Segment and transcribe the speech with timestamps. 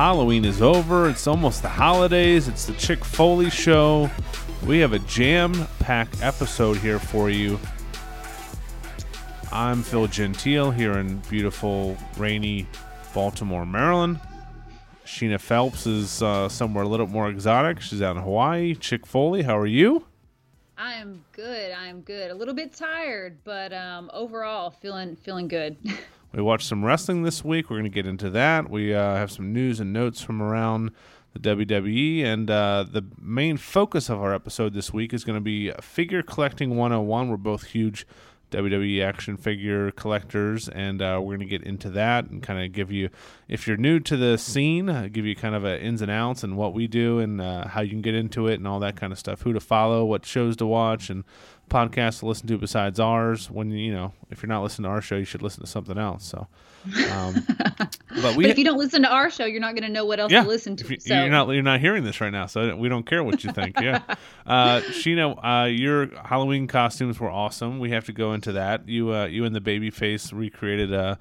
[0.00, 1.10] Halloween is over.
[1.10, 2.48] It's almost the holidays.
[2.48, 4.10] It's the Chick Foley Show.
[4.64, 7.60] We have a jam packed episode here for you.
[9.52, 12.66] I'm Phil Gentile here in beautiful, rainy
[13.12, 14.18] Baltimore, Maryland.
[15.04, 17.82] Sheena Phelps is uh, somewhere a little more exotic.
[17.82, 18.74] She's out in Hawaii.
[18.76, 20.06] Chick Foley, how are you?
[20.78, 21.72] I am good.
[21.72, 22.30] I am good.
[22.30, 25.76] A little bit tired, but um, overall feeling feeling good.
[26.32, 27.70] we watched some wrestling this week.
[27.70, 28.70] We're going to get into that.
[28.70, 30.92] We uh, have some news and notes from around
[31.32, 35.40] the WWE, and uh, the main focus of our episode this week is going to
[35.40, 37.28] be figure collecting 101.
[37.28, 38.06] We're both huge
[38.50, 42.72] WWE action figure collectors, and uh, we're going to get into that and kind of
[42.72, 43.10] give you,
[43.48, 46.42] if you're new to the scene, uh, give you kind of a ins and outs
[46.42, 48.96] and what we do and uh, how you can get into it and all that
[48.96, 49.42] kind of stuff.
[49.42, 51.24] Who to follow, what shows to watch, and
[51.70, 53.50] podcasts to listen to besides ours.
[53.50, 55.96] When you know, if you're not listening to our show, you should listen to something
[55.96, 56.24] else.
[56.24, 56.46] So,
[57.12, 57.46] um,
[58.22, 60.04] but we, but if you don't listen to our show, you're not going to know
[60.04, 60.88] what else yeah, to listen to.
[60.88, 61.14] You, so.
[61.14, 63.80] You're not you're not hearing this right now, so we don't care what you think.
[63.80, 64.02] Yeah,
[64.46, 67.78] uh, Sheena, uh, your Halloween costumes were awesome.
[67.78, 68.88] We have to go into that.
[68.88, 71.16] You uh, you and the baby face recreated uh,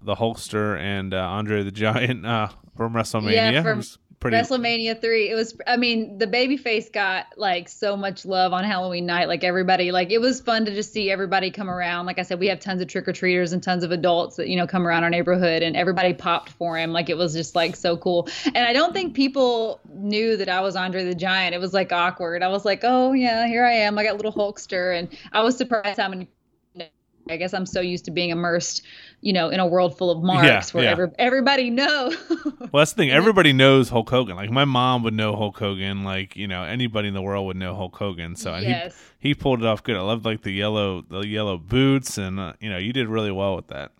[0.00, 3.52] the Hulkster and uh, Andre the Giant uh, from WrestleMania.
[3.52, 3.82] Yeah, from,
[4.22, 5.28] pretty WrestleMania three.
[5.28, 5.58] It was.
[5.66, 9.28] I mean, the babyface got like so much love on Halloween night.
[9.28, 12.06] Like everybody, like it was fun to just see everybody come around.
[12.06, 14.48] Like I said, we have tons of trick or treaters and tons of adults that
[14.48, 16.92] you know come around our neighborhood, and everybody popped for him.
[16.92, 18.28] Like it was just like so cool.
[18.46, 21.54] And I don't think people knew that I was Andre the Giant.
[21.54, 22.42] It was like awkward.
[22.42, 23.98] I was like, oh yeah, here I am.
[23.98, 26.28] I got little Hulkster, and I was surprised how many
[27.28, 28.82] I guess I'm so used to being immersed,
[29.22, 30.90] you know, in a world full of marks yeah, where yeah.
[30.90, 32.16] Every, everybody knows.
[32.44, 33.10] well, that's the thing.
[33.10, 34.36] Everybody knows Hulk Hogan.
[34.36, 36.02] Like my mom would know Hulk Hogan.
[36.02, 38.34] Like you know, anybody in the world would know Hulk Hogan.
[38.34, 39.00] So yes.
[39.20, 39.96] he he pulled it off good.
[39.96, 43.30] I loved like the yellow the yellow boots, and uh, you know, you did really
[43.30, 43.92] well with that.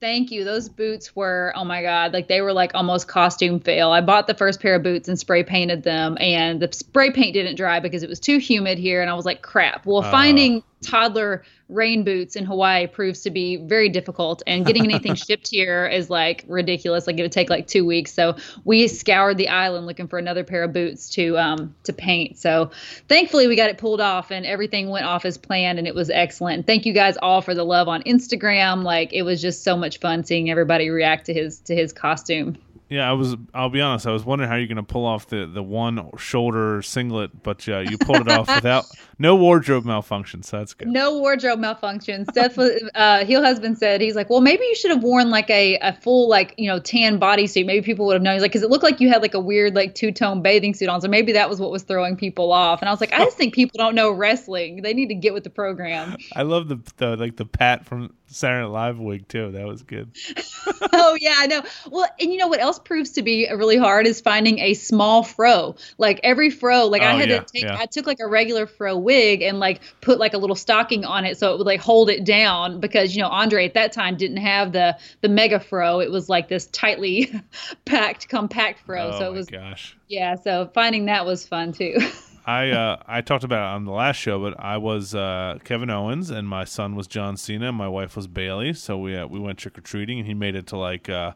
[0.00, 0.44] Thank you.
[0.44, 3.90] Those boots were, oh my God, like they were like almost costume fail.
[3.90, 7.34] I bought the first pair of boots and spray painted them, and the spray paint
[7.34, 9.00] didn't dry because it was too humid here.
[9.00, 9.86] And I was like, crap.
[9.86, 10.10] Well, uh.
[10.10, 15.48] finding toddler rain boots in Hawaii proves to be very difficult, and getting anything shipped
[15.48, 17.06] here is like ridiculous.
[17.06, 18.12] Like it would take like two weeks.
[18.12, 22.38] So we scoured the island looking for another pair of boots to um to paint.
[22.38, 22.70] So
[23.08, 26.10] thankfully we got it pulled off, and everything went off as planned, and it was
[26.10, 26.66] excellent.
[26.66, 28.82] thank you guys all for the love on Instagram.
[28.82, 32.56] Like it was just so much fun seeing everybody react to his to his costume.
[32.90, 33.36] Yeah, I was.
[33.54, 34.04] I'll be honest.
[34.04, 37.66] I was wondering how you're going to pull off the, the one shoulder singlet, but
[37.68, 38.84] uh, you pulled it off without
[39.16, 40.46] no wardrobe malfunctions.
[40.46, 40.88] So that's good.
[40.88, 42.32] No wardrobe malfunctions.
[42.34, 45.78] Seth, uh, heel husband said he's like, well, maybe you should have worn like a,
[45.78, 47.64] a full like you know tan bodysuit.
[47.64, 48.34] Maybe people would have known.
[48.34, 50.74] He's like, because it looked like you had like a weird like two tone bathing
[50.74, 51.00] suit on.
[51.00, 52.82] So maybe that was what was throwing people off.
[52.82, 54.82] And I was like, I just think people don't know wrestling.
[54.82, 56.16] They need to get with the program.
[56.34, 59.50] I love the, the like the pat from Saturday Night Live wig too.
[59.50, 60.10] That was good.
[60.92, 61.62] oh yeah, I know.
[61.90, 65.24] Well, and you know what else proves to be really hard is finding a small
[65.24, 65.74] fro.
[65.98, 67.76] Like every fro, like oh, I had yeah, to take, yeah.
[67.78, 71.24] I took like a regular fro wig and like put like a little stocking on
[71.24, 74.16] it so it would like hold it down because you know Andre at that time
[74.16, 76.00] didn't have the the mega fro.
[76.00, 77.32] It was like this tightly
[77.84, 79.10] packed, compact fro.
[79.12, 79.96] Oh, so it was gosh.
[80.08, 81.98] Yeah, so finding that was fun too.
[82.46, 85.90] I uh, I talked about it on the last show, but I was uh, Kevin
[85.90, 88.72] Owens, and my son was John Cena, and my wife was Bayley.
[88.72, 91.32] So we uh, we went trick or treating, and he made it to like uh,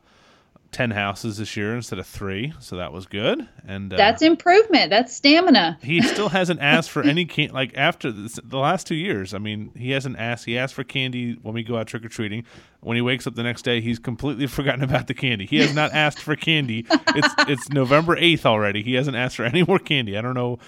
[0.74, 3.48] ten houses this year instead of three, so that was good.
[3.66, 4.90] And uh, that's improvement.
[4.90, 5.78] That's stamina.
[5.84, 9.32] He still hasn't asked for any can like after this, the last two years.
[9.32, 10.44] I mean, he hasn't asked.
[10.44, 12.44] He asked for candy when we go out trick or treating.
[12.80, 15.46] When he wakes up the next day, he's completely forgotten about the candy.
[15.46, 16.86] He has not asked for candy.
[16.90, 18.82] It's it's November eighth already.
[18.82, 20.18] He hasn't asked for any more candy.
[20.18, 20.58] I don't know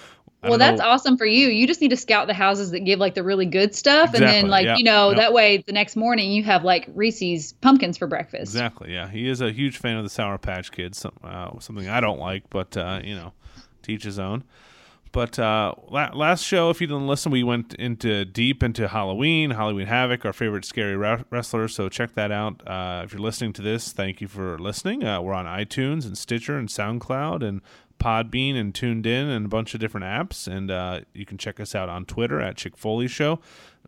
[0.49, 0.87] well, that's know.
[0.87, 1.47] awesome for you.
[1.47, 4.25] You just need to scout the houses that give like the really good stuff, exactly,
[4.25, 7.53] and then like yeah, you know that way the next morning you have like Reese's
[7.53, 8.53] pumpkins for breakfast.
[8.53, 8.93] Exactly.
[8.93, 10.97] Yeah, he is a huge fan of the Sour Patch Kids.
[10.97, 13.33] Some, uh, something I don't like, but uh, you know,
[13.81, 14.43] teach his own.
[15.11, 19.51] But uh, la- last show, if you didn't listen, we went into deep into Halloween,
[19.51, 21.67] Halloween Havoc, our favorite scary ra- wrestler.
[21.67, 22.61] So check that out.
[22.67, 25.03] Uh, if you're listening to this, thank you for listening.
[25.03, 27.61] Uh, we're on iTunes and Stitcher and SoundCloud and
[27.99, 30.47] Podbean and TuneIn and a bunch of different apps.
[30.47, 33.39] And uh, you can check us out on Twitter at Chick Foley Show.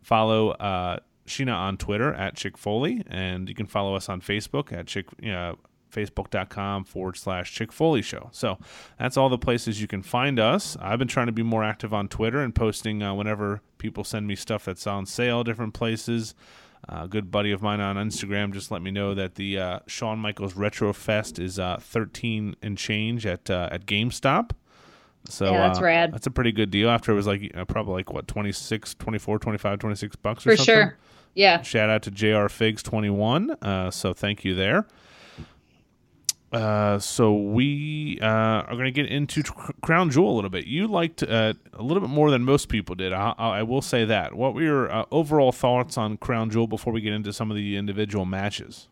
[0.02, 4.72] Follow uh, Sheena on Twitter at Chick Foley, and you can follow us on Facebook
[4.72, 5.06] at Chick.
[5.24, 5.54] Uh,
[5.90, 8.28] Facebook.com forward slash Chick Foley Show.
[8.30, 8.58] So
[8.96, 10.76] that's all the places you can find us.
[10.80, 14.28] I've been trying to be more active on Twitter and posting uh, whenever people send
[14.28, 16.36] me stuff that's on sale, different places
[16.90, 20.18] a good buddy of mine on Instagram just let me know that the uh, Shawn
[20.18, 24.50] Michaels Retro Fest is uh, 13 and change at uh, at GameStop.
[25.28, 26.12] So yeah, that's uh, rad.
[26.12, 26.88] That's a pretty good deal.
[26.90, 30.56] After it was like uh, probably like what 26, 24, 25, 26 bucks or For
[30.56, 30.74] something.
[30.74, 30.96] sure.
[31.34, 31.62] Yeah.
[31.62, 33.50] Shout out to JR Figs 21.
[33.62, 34.86] Uh, so thank you there.
[36.52, 40.66] Uh, so we uh, are going to get into Cr- Crown Jewel a little bit.
[40.66, 43.12] You liked uh, a little bit more than most people did.
[43.12, 44.34] I, I will say that.
[44.34, 47.56] What were your uh, overall thoughts on Crown Jewel before we get into some of
[47.56, 48.88] the individual matches?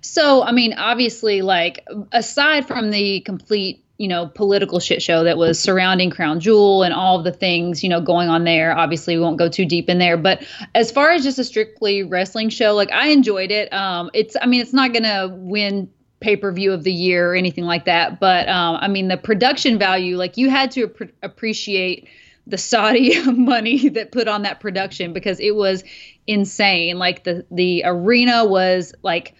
[0.00, 5.36] So, I mean, obviously, like aside from the complete you know political shit show that
[5.36, 8.76] was surrounding Crown Jewel and all the things you know going on there.
[8.76, 10.42] Obviously, we won't go too deep in there, but
[10.74, 13.72] as far as just a strictly wrestling show, like I enjoyed it.
[13.72, 15.90] Um, it's I mean, it's not gonna win
[16.20, 18.20] pay per view of the year or anything like that.
[18.20, 22.08] But um, I mean, the production value, like you had to ap- appreciate
[22.46, 25.82] the Saudi money that put on that production because it was
[26.26, 26.98] insane.
[26.98, 29.34] Like the the arena was like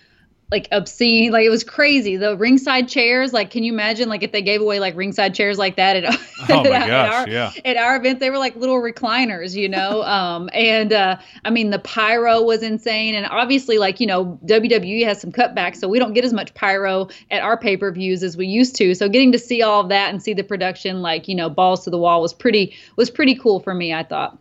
[0.50, 2.16] like obscene like it was crazy.
[2.16, 5.58] The ringside chairs like can you imagine like if they gave away like ringside chairs
[5.58, 6.04] like that at,
[6.48, 7.52] oh my at, gosh, our, yeah.
[7.64, 10.02] at our event they were like little recliners you know?
[10.10, 13.14] Um and uh i mean the pyro was insane.
[13.14, 16.52] And obviously like you know wwe has some cutbacks so we don't get as much
[16.54, 18.94] pyro at our pay-per-views as we used to.
[18.94, 21.84] So getting to see all of that and see the production like you know balls
[21.84, 24.38] to the wall was pretty was pretty cool for me i thought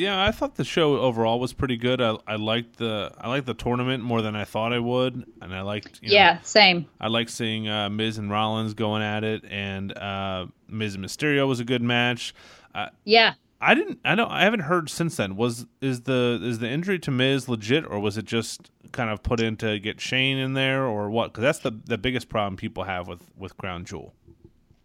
[0.00, 2.00] yeah, I thought the show overall was pretty good.
[2.00, 5.54] I, I liked the I liked the tournament more than I thought I would, and
[5.54, 6.86] I liked you know, yeah, same.
[6.98, 11.46] I liked seeing uh, Miz and Rollins going at it, and uh, Miz and Mysterio
[11.46, 12.34] was a good match.
[12.74, 14.00] Uh, yeah, I didn't.
[14.02, 14.30] I don't.
[14.30, 15.36] I haven't heard since then.
[15.36, 19.22] Was is the is the injury to Miz legit, or was it just kind of
[19.22, 21.32] put in to get Shane in there, or what?
[21.32, 24.14] Because that's the the biggest problem people have with with Crown Jewel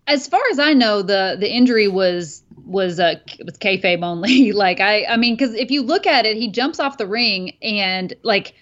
[0.08, 4.52] as far as I know, the the injury was was uh was kayfabe only.
[4.52, 7.58] like I I mean, because if you look at it, he jumps off the ring
[7.62, 8.54] and like,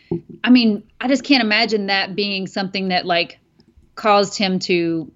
[0.43, 3.39] I mean, I just can't imagine that being something that like
[3.95, 5.11] caused him to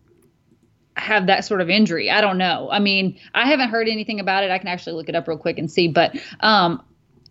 [0.96, 2.10] have that sort of injury.
[2.10, 2.70] I don't know.
[2.72, 4.52] I mean, I haven't heard anything about it.
[4.52, 6.84] I can actually look it up real quick and see, but um,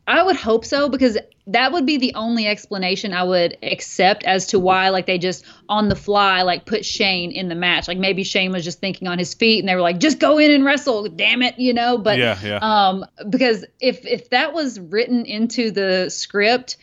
[0.06, 4.46] I would hope so because that would be the only explanation I would accept as
[4.48, 7.86] to why like they just on the fly like put Shane in the match.
[7.86, 10.38] Like maybe Shane was just thinking on his feet and they were like just go
[10.38, 12.58] in and wrestle, damn it, you know, but yeah, yeah.
[12.60, 16.76] um because if if that was written into the script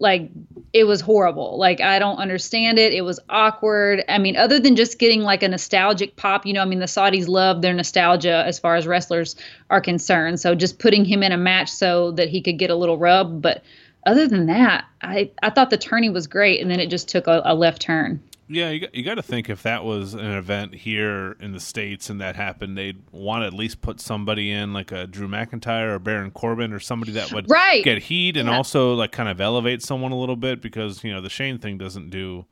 [0.00, 0.30] like
[0.72, 1.58] it was horrible.
[1.58, 2.92] Like I don't understand it.
[2.92, 4.04] It was awkward.
[4.08, 6.86] I mean, other than just getting like a nostalgic pop, you know, I mean, the
[6.86, 9.36] Saudis love their nostalgia as far as wrestlers
[9.70, 10.40] are concerned.
[10.40, 13.42] So just putting him in a match so that he could get a little rub,
[13.42, 13.62] but
[14.06, 17.26] other than that, I I thought the tourney was great, and then it just took
[17.26, 18.22] a, a left turn.
[18.50, 21.60] Yeah, you got, you got to think if that was an event here in the
[21.60, 25.28] states and that happened, they'd want to at least put somebody in like a Drew
[25.28, 27.84] McIntyre or Baron Corbin or somebody that would right.
[27.84, 28.56] get heat and Yeah.
[28.56, 31.76] also like kind of elevate someone a little bit because you know the Shane thing
[31.76, 32.46] doesn't do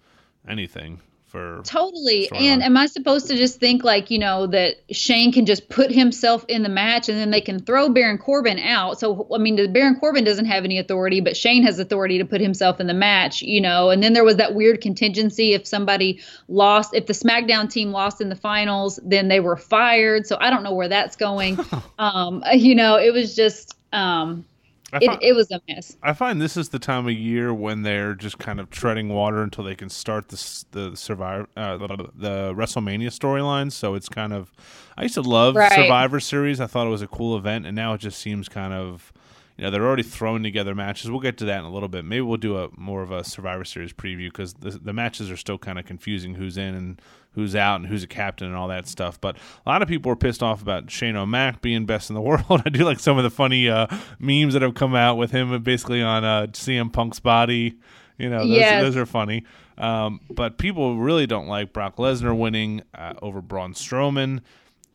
[0.46, 1.00] anything
[1.36, 2.30] for Totally.
[2.32, 5.90] And am I supposed to just think like, you know, that Shane can just put
[5.90, 8.98] himself in the match and then they can throw Baron Corbin out?
[8.98, 12.40] So, I mean, Baron Corbin doesn't have any authority, but Shane has authority to put
[12.40, 13.90] himself in the match, you know?
[13.90, 18.20] And then there was that weird contingency if somebody lost, if the SmackDown team lost
[18.20, 20.26] in the finals, then they were fired.
[20.26, 21.58] So I don't know where that's going.
[21.98, 24.44] um, you know, it was just, um,
[24.92, 25.96] I, it, was a mess.
[26.02, 29.42] I find this is the time of year when they're just kind of treading water
[29.42, 33.72] until they can start the the survivor uh, the, the WrestleMania storyline.
[33.72, 34.52] So it's kind of
[34.96, 35.72] I used to love Right.
[35.72, 36.60] Survivor Series.
[36.60, 39.12] I thought it was a cool event, and now it just seems kind of
[39.56, 41.10] you know they're already throwing together matches.
[41.10, 42.04] We'll get to that in a little bit.
[42.04, 45.36] Maybe we'll do a more of a Survivor Series preview because the, the matches are
[45.36, 46.34] still kind of confusing.
[46.34, 47.02] Who's in and
[47.36, 49.20] who's out and who's a captain and all that stuff.
[49.20, 52.20] But a lot of people were pissed off about Shane O'Mac being best in the
[52.22, 52.62] world.
[52.66, 53.86] I do like some of the funny uh,
[54.18, 57.76] memes that have come out with him basically on uh, CM Punk's body.
[58.18, 58.82] You know, those, Yes.
[58.82, 59.44] those are funny.
[59.78, 64.40] Um, but people really don't like Brock Lesnar winning uh, over Braun Strowman.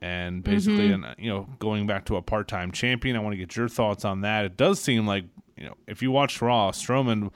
[0.02, 1.04] And basically, Mm-hmm.
[1.04, 4.04] and, you know, going back to a part-time champion, I want to get your thoughts
[4.04, 4.46] on that.
[4.46, 7.30] It does seem like, you know, if you watch Raw, Strowman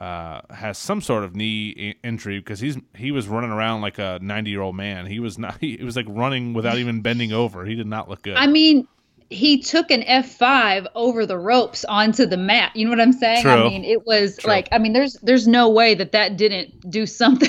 [0.00, 3.98] uh, has some sort of knee i- injury because he's he was running around like
[3.98, 5.06] a 90 year old man.
[5.06, 5.56] He was not.
[5.60, 7.64] He, was like running without even bending over.
[7.64, 8.36] He did not look good.
[8.36, 8.86] I mean,
[9.30, 12.76] he took an F5 over the ropes onto the mat.
[12.76, 13.42] You know what I'm saying?
[13.42, 13.50] True.
[13.52, 14.50] I mean, it was True.
[14.50, 17.48] like, I mean, there's there's no way that that didn't do something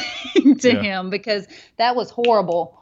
[0.60, 0.82] to Yeah.
[0.82, 2.74] him because that was horrible.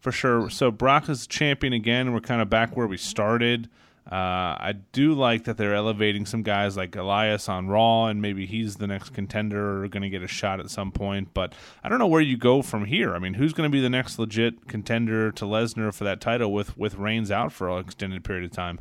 [0.00, 0.48] for sure.
[0.50, 2.12] So Brock is champion again.
[2.12, 3.68] We're kind of back where we started.
[4.10, 8.44] Uh, I do like that they're elevating some guys like Elias on Raw, and maybe
[8.44, 11.32] he's the next contender or going to get a shot at some point.
[11.32, 13.14] But I don't know where you go from here.
[13.14, 16.52] I mean, who's going to be the next legit contender to Lesnar for that title
[16.52, 18.80] with with Reigns out for an extended period of time?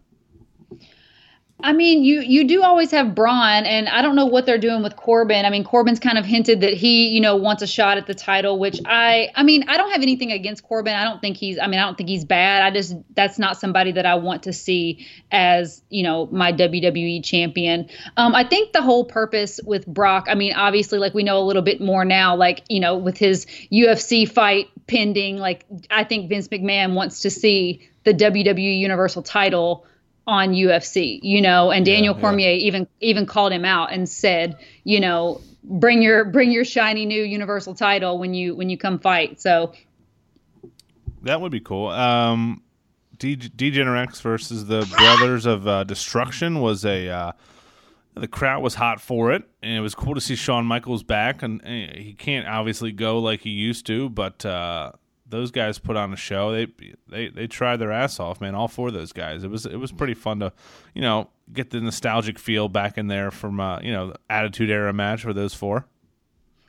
[1.63, 4.83] I mean, you you do always have Braun, and I don't know what they're doing
[4.83, 5.45] with Corbin.
[5.45, 8.13] I mean, Corbin's kind of hinted that he, you know, wants a shot at the
[8.13, 10.93] title, which I, I mean, I don't have anything against Corbin.
[10.93, 12.63] I don't think he's, I mean, I don't think he's bad.
[12.63, 17.23] I just that's not somebody that I want to see as, you know, my WWE
[17.23, 17.89] champion.
[18.17, 21.45] Um, I think the whole purpose with Brock, I mean, obviously, like we know a
[21.45, 26.27] little bit more now, like you know, with his UFC fight pending, like I think
[26.27, 29.85] Vince McMahon wants to see the WWE Universal title
[30.25, 32.67] on UFC, you know, and Daniel yeah, Cormier yeah.
[32.67, 37.23] even even called him out and said, you know, bring your bring your shiny new
[37.23, 39.41] Universal title when you when you come fight.
[39.41, 39.73] So
[41.23, 41.87] that would be cool.
[41.87, 42.61] Um,
[43.17, 47.31] D- Degenerex versus the Brothers of uh, Destruction was a uh,
[48.15, 51.41] the crowd was hot for it, and it was cool to see Shawn Michaels back.
[51.41, 54.91] And, and eh, he can't obviously go like he used to, but uh,
[55.33, 56.51] those guys put on a show.
[56.51, 56.67] They
[57.09, 58.53] they they tried their ass off, man.
[58.53, 59.43] All four of those guys.
[59.43, 60.53] It was it was pretty fun to,
[60.93, 64.93] you know, get the nostalgic feel back in there from uh, you know, Attitude Era
[64.93, 65.87] match for those four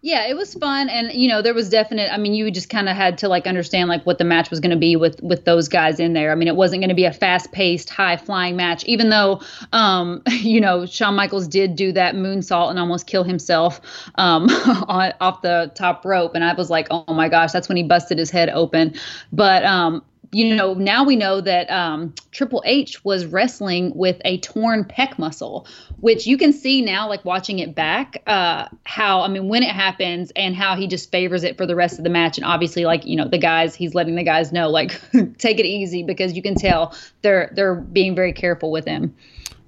[0.05, 2.91] yeah it was fun and you know there was definite i mean you just kind
[2.91, 5.47] of had to like understand like what the match was going to be with with
[5.47, 6.31] those guys in there.
[6.31, 9.41] I mean it wasn't going to be a fast paced high flying match even though
[9.73, 13.81] um you know Shawn Michaels did do that moonsault and almost kill himself
[14.17, 14.45] um
[14.89, 18.19] off the top rope and i was like oh my gosh that's when he busted
[18.19, 18.95] his head open.
[19.33, 20.03] But um
[20.35, 25.17] you know, now we know that um, Triple H was wrestling with a torn pec
[25.17, 25.67] muscle,
[26.01, 29.71] which you can see now, like watching it back, uh, how, I mean, when it
[29.71, 32.37] happens and how he just favors it for the rest of the match.
[32.37, 35.01] And obviously, like, you know, the guys, he's letting the guys know, like,
[35.39, 39.15] take it easy because you can tell they're, they're being very careful with him.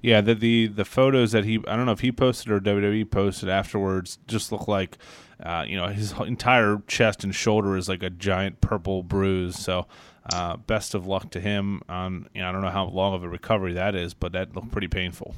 [0.01, 3.09] Yeah, the, the the photos that he I don't know if he posted or WWE
[3.09, 4.97] posted afterwards just look like
[5.43, 9.57] uh, you know his entire chest and shoulder is like a giant purple bruise.
[9.57, 9.87] So
[10.33, 11.81] uh, best of luck to him.
[11.89, 14.55] On you know, I don't know how long of a recovery that is, but that
[14.55, 15.35] looked pretty painful.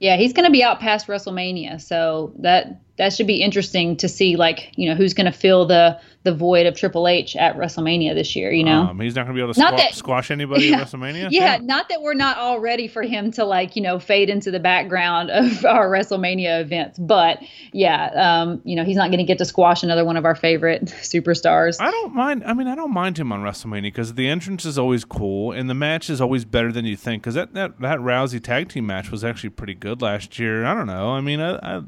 [0.00, 4.08] Yeah, he's going to be out past WrestleMania, so that that should be interesting to
[4.08, 4.36] see.
[4.36, 8.14] Like, you know, who's going to fill the the void of Triple H at WrestleMania
[8.14, 8.52] this year.
[8.52, 10.80] You know, um, he's not going to be able to squ- that, squash anybody yeah,
[10.80, 11.28] at WrestleMania.
[11.30, 14.28] Yeah, yeah, not that we're not all ready for him to like you know fade
[14.28, 17.40] into the background of our WrestleMania events, but
[17.72, 20.34] yeah, um, you know, he's not going to get to squash another one of our
[20.34, 21.76] favorite superstars.
[21.80, 22.42] I don't mind.
[22.44, 25.70] I mean, I don't mind him on WrestleMania because the entrance is always cool and
[25.70, 27.22] the match is always better than you think.
[27.22, 30.64] Because that, that that Rousey tag team match was actually pretty good last year.
[30.64, 31.10] I don't know.
[31.10, 31.82] I mean, I, I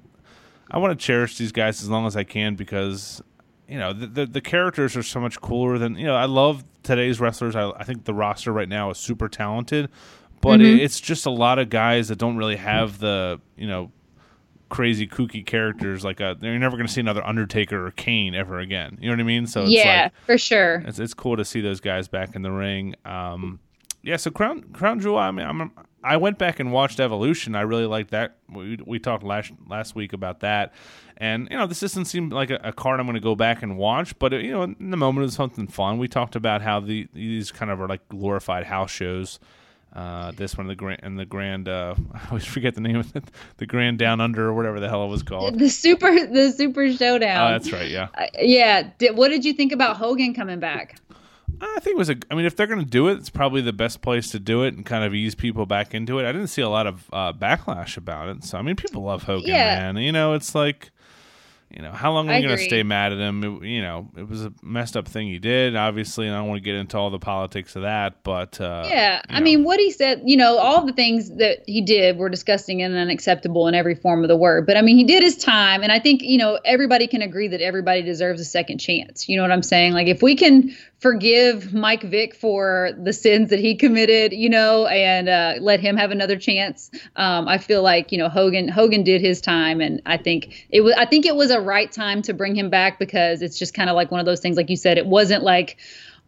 [0.71, 3.23] I want to cherish these guys as long as I can because
[3.69, 6.17] you know the, the, the characters are so much cooler than you know.
[6.17, 7.57] I love today's wrestlers.
[7.57, 9.89] I, I think the roster right now is super talented,
[10.41, 10.79] but mm-hmm.
[10.79, 13.93] it, it's just a lot of guys that don't really have the you know
[14.71, 18.35] crazy kooky characters like a, uh, you're never going to see another Undertaker or Kane
[18.35, 18.97] ever again.
[19.01, 19.47] You know what I mean?
[19.47, 20.83] So yeah, like, for sure.
[20.87, 22.95] It's it's cool to see those guys back in the ring.
[23.05, 23.61] Um,
[24.03, 25.19] yeah, so Crown Crown Jewel.
[25.19, 25.71] I mean, I'm
[26.03, 27.55] I went back and watched Evolution.
[27.55, 28.37] I really liked that.
[28.49, 30.73] We, we talked last last week about that,
[31.17, 33.63] and you know this doesn't seem like a, a card I'm going to go back
[33.63, 34.19] and watch.
[34.19, 35.99] But you know, in the moment, it was something fun.
[35.99, 39.39] We talked about how the these kind of are like glorified house shows.
[39.93, 41.69] Uh, this one, the grand and the grand.
[41.69, 43.25] Uh, I always forget the name of it.
[43.57, 45.59] The Grand Down Under or whatever the hell it was called.
[45.59, 47.49] The super, the Super Showdown.
[47.49, 47.89] Oh, that's right.
[47.89, 48.09] Yeah.
[48.15, 48.91] Uh, yeah.
[48.99, 51.01] Did, what did you think about Hogan coming back?
[51.61, 52.17] I think it was a.
[52.31, 54.65] I mean, if they're going to do it, it's probably the best place to do
[54.65, 56.29] it and kind of ease people back into it.
[56.29, 59.25] I didn't see a lot of uh, backlash about it, so I mean, people love
[59.25, 59.93] Hogan, yeah.
[59.93, 59.97] man.
[60.03, 60.91] You know, it's like
[61.71, 63.45] you know, how long are we going to stay mad at him?
[63.45, 66.49] It, you know, it was a messed up thing he did, obviously, and I don't
[66.49, 68.25] want to get into all the politics of that.
[68.25, 69.45] But uh, yeah, I know.
[69.45, 72.97] mean, what he said, you know, all the things that he did were disgusting and
[72.97, 74.67] unacceptable in every form of the word.
[74.67, 77.47] But I mean, he did his time, and I think you know everybody can agree
[77.47, 79.29] that everybody deserves a second chance.
[79.29, 79.93] You know what I'm saying?
[79.93, 84.87] Like, if we can forgive Mike Vick for the sins that he committed, you know,
[84.87, 89.03] and uh, let him have another chance, um, I feel like you know Hogan Hogan
[89.03, 92.23] did his time, and I think it was I think it was a right time
[92.23, 94.71] to bring him back because it's just kind of like one of those things, like
[94.71, 95.79] you said, it wasn't like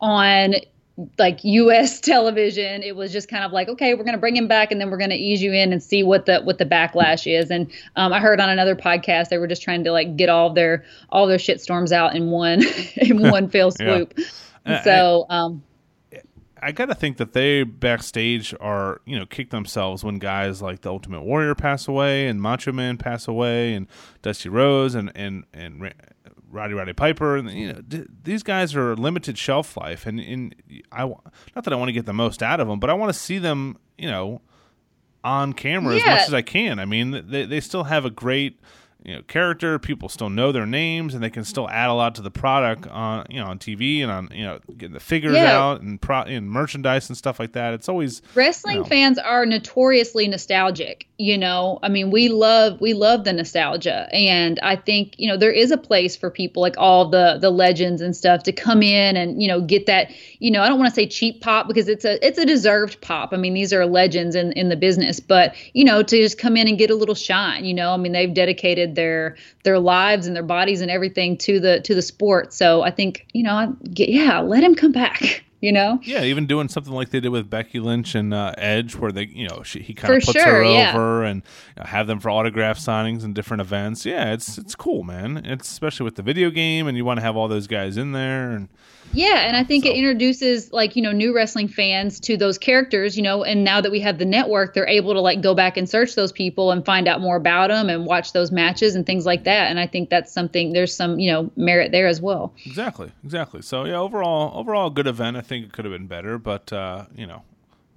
[0.01, 0.55] on
[1.19, 2.83] like US television.
[2.83, 4.91] It was just kind of like, okay, we're going to bring him back and then
[4.91, 7.51] we're going to ease you in and see what the what the backlash is.
[7.51, 10.53] And um, I heard on another podcast they were just trying to like get all
[10.53, 12.63] their all their shit storms out in one
[12.97, 14.15] in one fell swoop.
[14.17, 14.25] yeah.
[14.85, 15.63] So um
[16.63, 20.91] I gotta think that they backstage are you know kick themselves when guys like the
[20.91, 23.89] Ultimate Warrior pass away and Macho Man pass away and
[24.23, 25.93] Dusty Rhodes and and and
[26.49, 30.55] Roddy Roddy Piper and you know d- these guys are limited shelf life and in
[30.93, 33.13] I not that I want to get the most out of them but I want
[33.13, 34.41] to see them you know
[35.25, 36.01] on camera yeah.
[36.01, 36.79] as much as I can.
[36.79, 38.61] I mean they they still have a great
[39.05, 42.15] you know character people still know their names and they can still add a lot
[42.15, 45.35] to the product on you know on tv and on you know getting the figures
[45.35, 45.59] yeah.
[45.59, 47.75] out and pro and merchandise and stuff like that.
[47.75, 48.89] It's always wrestling you know.
[48.89, 51.79] fans are notoriously nostalgic you know?
[51.83, 54.09] I mean we love we love the nostalgia.
[54.13, 57.51] And i think you know there is a place for people like all the the
[57.51, 60.79] legends and stuff to come in and you know get that you know i don't
[60.79, 63.33] want to say cheap pop because it's a it's a deserved pop.
[63.33, 66.57] I mean these are legends in in the business but you know to just come
[66.57, 67.93] in and get a little shine you know?
[67.93, 71.95] I mean they've dedicated their their lives and their bodies and everything to the to
[71.95, 76.01] the sport so i think you know yeah let him come back you know?
[76.03, 79.27] Yeah, even doing something like they did with Becky Lynch and uh, Edge, where they,
[79.27, 80.91] you know, she, he kind of puts sure, her yeah.
[80.91, 81.43] over and
[81.77, 84.05] you know, have them for autograph signings and different events.
[84.05, 85.43] Yeah, it's it's cool, man.
[85.45, 88.11] It's especially with the video game, and you want to have all those guys in
[88.11, 88.69] there and
[89.13, 89.91] yeah, and I think so.
[89.91, 93.81] it introduces like, you know, new wrestling fans to those characters, you know, and now
[93.81, 96.71] that we have the network, they're able to like go back and search those people
[96.71, 99.71] and find out more about them and watch those matches and things like that.
[99.71, 102.53] And I think that's something there's some, you know, merit there as well.
[102.65, 103.13] Exactly.
[103.25, 103.63] Exactly.
[103.63, 105.37] So, yeah, overall overall good event.
[105.37, 107.43] I think it could have been better, but uh, you know,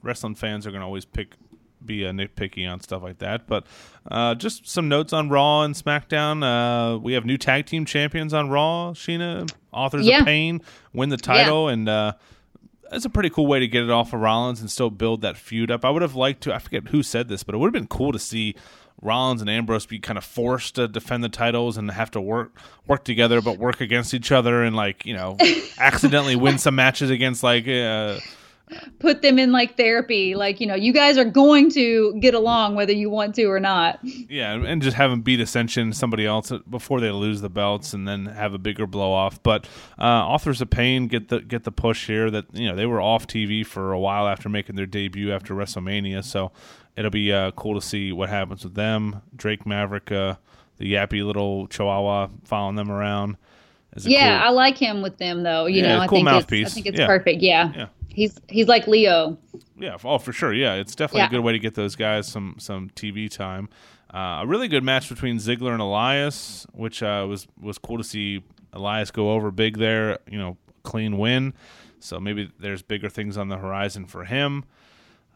[0.02, 1.36] wrestling fans are going to always pick
[1.86, 3.48] be uh, nitpicky on stuff like that.
[3.48, 3.65] But
[4.10, 6.44] uh, just some notes on Raw and SmackDown.
[6.44, 8.92] Uh, we have new tag team champions on Raw.
[8.94, 10.20] Sheena, authors yeah.
[10.20, 10.62] of Pain,
[10.94, 11.74] win the title, yeah.
[11.74, 12.13] and uh,
[12.89, 15.38] that's a pretty cool way to get it off of Rollins and still build that
[15.38, 15.84] feud up.
[15.84, 16.54] I would have liked to.
[16.54, 18.56] I forget who said this, but it would have been cool to see.
[19.01, 22.58] Rollins and Ambrose be kind of forced to defend the titles and have to work
[22.88, 25.38] work together, but work against each other and like you know
[25.77, 28.18] accidentally win some matches against like uh,
[29.00, 30.36] put them in like therapy.
[30.36, 33.60] Like you know you guys are going to get along whether you want to or
[33.60, 34.00] not.
[34.04, 38.08] Yeah and just have them beat ascension somebody else before they lose the belts and
[38.08, 39.42] then have a bigger blow off.
[39.44, 39.68] But
[40.00, 43.02] uh, authors of pain get the get the push here that you know they were
[43.02, 46.24] off tv for a while after making their debut after wrestlemania.
[46.24, 46.52] So
[46.96, 49.22] it'll be uh, cool to see what happens with them.
[49.36, 50.36] Drake maverick uh,
[50.78, 53.38] the yappy little chihuahua following them around.
[53.98, 55.68] Yeah, cool, I like him with them though.
[55.68, 57.42] You yeah, know, I cool think I think it's perfect.
[57.42, 57.72] Yeah.
[57.74, 57.88] yeah.
[58.16, 59.38] He's he's like Leo.
[59.78, 60.54] Yeah, oh for sure.
[60.54, 61.28] Yeah, it's definitely yeah.
[61.28, 63.68] a good way to get those guys some some TV time.
[64.14, 68.04] Uh, a really good match between Ziggler and Elias, which uh, was was cool to
[68.04, 68.42] see
[68.72, 70.20] Elias go over big there.
[70.32, 71.54] You know, clean win.
[72.00, 74.64] So maybe there's bigger things on the horizon for him.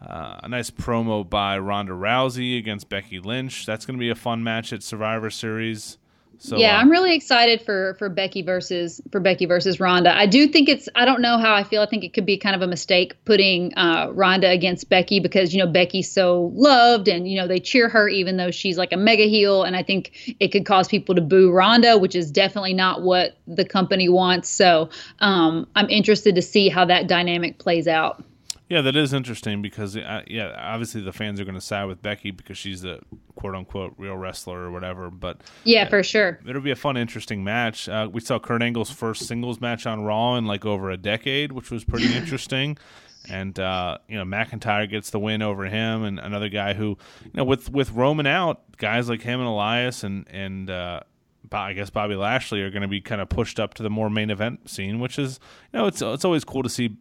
[0.01, 3.65] Uh, a nice promo by Ronda Rousey against Becky Lynch.
[3.65, 5.97] That's going to be a fun match at Survivor Series.
[6.39, 10.17] So yeah, uh, I'm really excited for for Becky versus for Becky versus Ronda.
[10.17, 11.81] I do think it's I don't know how I feel.
[11.81, 15.53] I think it could be kind of a mistake putting uh, Ronda against Becky because
[15.53, 18.93] you know Becky's so loved and you know they cheer her even though she's like
[18.93, 22.31] a mega heel, and I think it could cause people to boo Ronda, which is
[22.31, 24.49] definitely not what the company wants.
[24.49, 28.23] So um, I'm interested to see how that dynamic plays out.
[28.69, 32.03] Yeah, that is interesting because uh, yeah, obviously the fans are going to side with
[32.03, 32.99] Becky because she's the
[33.35, 35.09] quote unquote real wrestler or whatever.
[35.09, 37.89] But yeah, uh, for sure, it'll be a fun, interesting match.
[37.89, 41.51] Uh, we saw Kurt Angle's first singles match on Raw in like over a decade,
[41.51, 42.77] which was pretty interesting.
[43.27, 47.31] And uh, you know McIntyre gets the win over him, and another guy who you
[47.33, 50.99] know with with Roman out, guys like him and Elias and and uh,
[51.51, 54.11] I guess Bobby Lashley are going to be kind of pushed up to the more
[54.11, 55.39] main event scene, which is
[55.73, 56.95] you know it's it's always cool to see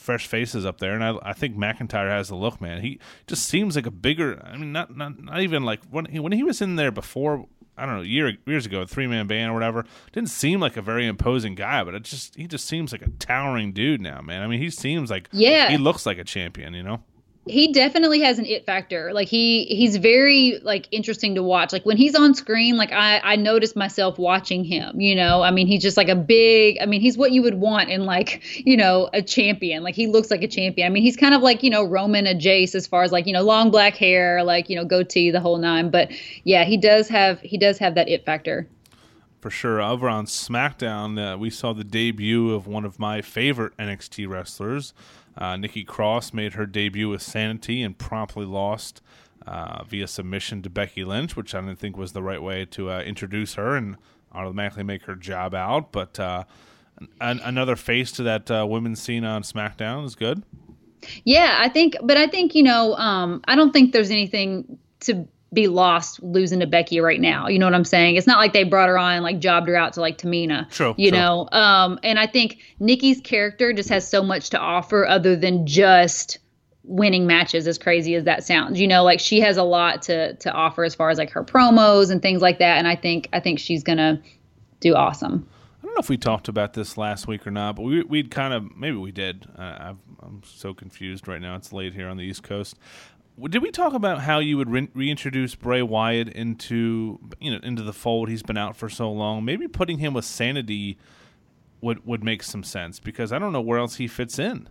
[0.00, 2.80] fresh faces up there, and I, I think McIntyre has the look, man.
[2.80, 4.42] He just seems like a bigger.
[4.44, 7.46] I mean, not not not even like when he, when he was in there before.
[7.78, 9.86] I don't know, year years ago, three man band or whatever.
[10.12, 13.08] Didn't seem like a very imposing guy, but it just he just seems like a
[13.08, 14.42] towering dude now, man.
[14.42, 17.02] I mean, he seems like yeah, he looks like a champion, you know
[17.50, 19.12] he definitely has an it factor.
[19.12, 21.72] Like he he's very like interesting to watch.
[21.72, 25.42] Like when he's on screen like i i notice myself watching him you know?
[25.42, 28.06] I mean he's just like a big i mean he's what you would want in
[28.06, 29.82] like you know a champion.
[29.82, 30.86] Like he looks like a champion.
[30.86, 33.26] I mean he's kind of like you know roman a jace as far as like
[33.26, 35.90] you know long black hair like you know goatee the whole nine.
[35.90, 36.10] But
[36.44, 38.66] yeah he does have he does have that it factor.
[39.40, 39.80] For sure.
[39.80, 44.92] Over on SmackDown, uh, we saw the debut of one of my favorite NXT wrestlers,
[45.36, 49.00] uh, Nikki Cross made her debut with Sanity and promptly lost
[49.46, 52.90] uh, via submission to Becky Lynch, which I didn't think was the right way to
[52.90, 53.96] uh, introduce her and
[54.32, 55.92] automatically make her job out.
[55.92, 56.44] But uh,
[57.20, 60.42] an- another face to that uh, women's scene on SmackDown is good.
[61.24, 65.26] Yeah, I think, but I think you know, um, I don't think there's anything to
[65.52, 67.48] be lost losing to Becky right now.
[67.48, 68.16] You know what I'm saying?
[68.16, 70.70] It's not like they brought her on and like jobbed her out to like Tamina.
[70.70, 70.94] True.
[70.96, 71.18] You true.
[71.18, 71.48] know?
[71.50, 76.38] Um, and I think Nikki's character just has so much to offer other than just
[76.84, 78.80] winning matches as crazy as that sounds.
[78.80, 81.44] You know, like she has a lot to to offer as far as like her
[81.44, 82.78] promos and things like that.
[82.78, 84.22] And I think I think she's gonna
[84.78, 85.48] do awesome.
[85.82, 88.30] I don't know if we talked about this last week or not, but we we'd
[88.30, 89.46] kind of maybe we did.
[89.58, 91.56] Uh, i am so confused right now.
[91.56, 92.76] It's late here on the East Coast
[93.48, 97.82] did we talk about how you would re- reintroduce Bray Wyatt into you know into
[97.82, 98.28] the fold?
[98.28, 99.44] He's been out for so long.
[99.44, 100.98] Maybe putting him with Sanity
[101.80, 104.68] would would make some sense because I don't know where else he fits in.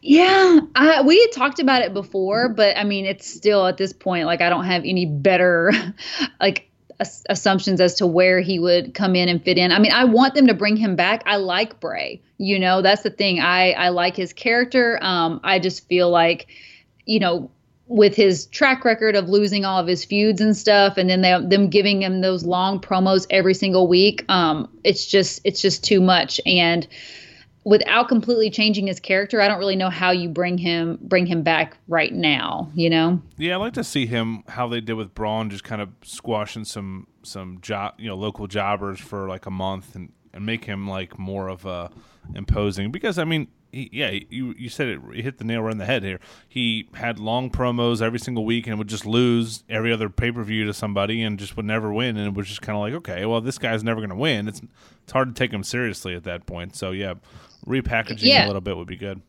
[0.00, 3.92] Yeah, I, we had talked about it before, but I mean, it's still at this
[3.92, 5.72] point like I don't have any better
[6.40, 9.72] like ass- assumptions as to where he would come in and fit in.
[9.72, 11.22] I mean, I want them to bring him back.
[11.26, 12.22] I like Bray.
[12.38, 13.40] You know, that's the thing.
[13.40, 14.98] I I like his character.
[15.02, 16.46] Um, I just feel like,
[17.08, 17.50] you know,
[17.86, 21.40] with his track record of losing all of his feuds and stuff, and then they,
[21.40, 26.00] them giving him those long promos every single week, um, it's just it's just too
[26.00, 26.38] much.
[26.44, 26.86] And
[27.64, 31.42] without completely changing his character, I don't really know how you bring him bring him
[31.42, 32.70] back right now.
[32.74, 33.22] You know?
[33.38, 36.66] Yeah, I'd like to see him how they did with Braun, just kind of squashing
[36.66, 40.86] some some job, you know, local jobbers for like a month and and make him
[40.86, 41.90] like more of a
[42.34, 42.90] imposing.
[42.92, 45.78] Because I mean, he, yeah, you you said it, you hit the nail right on
[45.78, 46.20] the head here.
[46.48, 50.42] He had long promos every single week and would just lose every other pay per
[50.42, 52.16] view to somebody and just would never win.
[52.16, 54.48] And it was just kind of like, okay, well, this guy's never going to win.
[54.48, 54.62] It's
[55.02, 56.76] it's hard to take him seriously at that point.
[56.76, 57.14] So yeah,
[57.66, 58.44] repackaging Yeah.
[58.44, 59.20] a little bit would be good.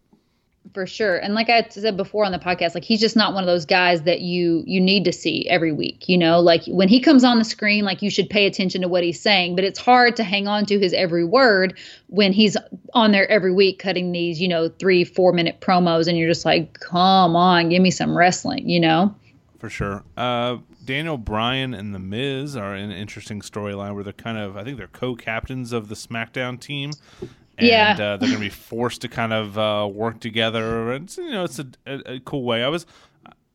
[0.74, 3.44] For sure and like i said before on the podcast like he's just not one
[3.44, 6.88] of those guys that you you need to see every week you know like when
[6.88, 9.64] he comes on the screen like you should pay attention to what he's saying but
[9.64, 11.78] it's hard to hang on to his every word
[12.08, 12.56] when he's
[12.94, 16.46] on there every week cutting these you know three four minute promos and you're just
[16.46, 19.14] like come on give me some wrestling you know
[19.60, 20.04] For sure.
[20.16, 24.64] Uh, Daniel Bryan and The Miz are an interesting storyline where they're kind of, I
[24.64, 26.92] think they're co captains of the SmackDown team.
[27.60, 27.92] And Yeah.
[27.92, 30.94] uh, they're going to be forced to kind of uh, work together.
[30.94, 32.64] It's, you know, it's a, a, a cool way.
[32.64, 32.86] I was,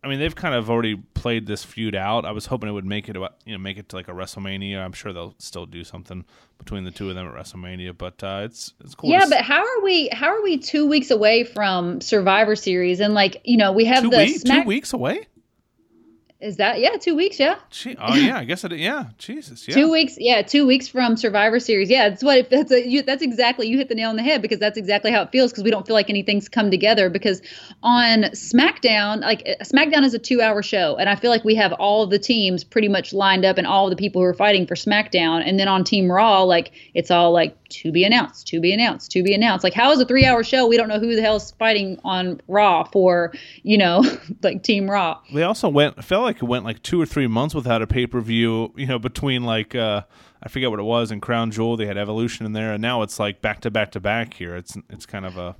[0.03, 2.27] I mean, they've kind of already played this feud out.
[2.27, 4.79] I was hoping it would make it, you know, make it to like a WrestleMania.
[4.79, 6.25] I'm sure they'll still do something
[6.59, 7.97] between the two of them at WrestleMania.
[7.97, 9.09] But uh, it's it's cool.
[9.11, 13.15] yeah but how are we how are we two weeks away from survivor series and
[13.15, 15.27] like you know we have two, the week, Smack- two weeks away.
[16.45, 18.73] Is that yeah two weeks yeah Gee, oh yeah, I guess it.
[18.73, 19.75] Yeah, Jesus, yeah.
[19.75, 21.91] Two weeks, yeah, two weeks from Survivor Series.
[21.91, 22.51] Yeah, that's what.
[22.51, 25.11] That's a, you, that's exactly you hit the nail on the head because that's exactly
[25.11, 27.11] how it feels because we don't feel like anything's come together.
[27.11, 27.43] Because
[27.83, 31.73] on SmackDown, like uh, SmackDown is a two-hour show, and I feel like we have
[31.73, 34.67] all of the teams pretty much lined up and all the people who are fighting
[34.67, 35.43] for SmackDown.
[35.47, 39.11] And then on Team Raw, like it's all like to be announced, to be announced,
[39.13, 39.65] to be announced.
[39.65, 40.67] Like how is a three-hour show?
[40.67, 44.05] We don't know who the hell's fighting on Raw for, you know,
[44.43, 45.21] like Team Raw.
[45.33, 45.95] They also went.
[45.99, 48.73] I felt like it went like two or three months without a pay per view.
[48.77, 50.03] You know, between like uh,
[50.45, 53.03] I forget what it was in Crown Jewel, they had Evolution in there, and now
[53.03, 54.55] it's like back to back to back here.
[54.57, 55.57] It's it's kind of a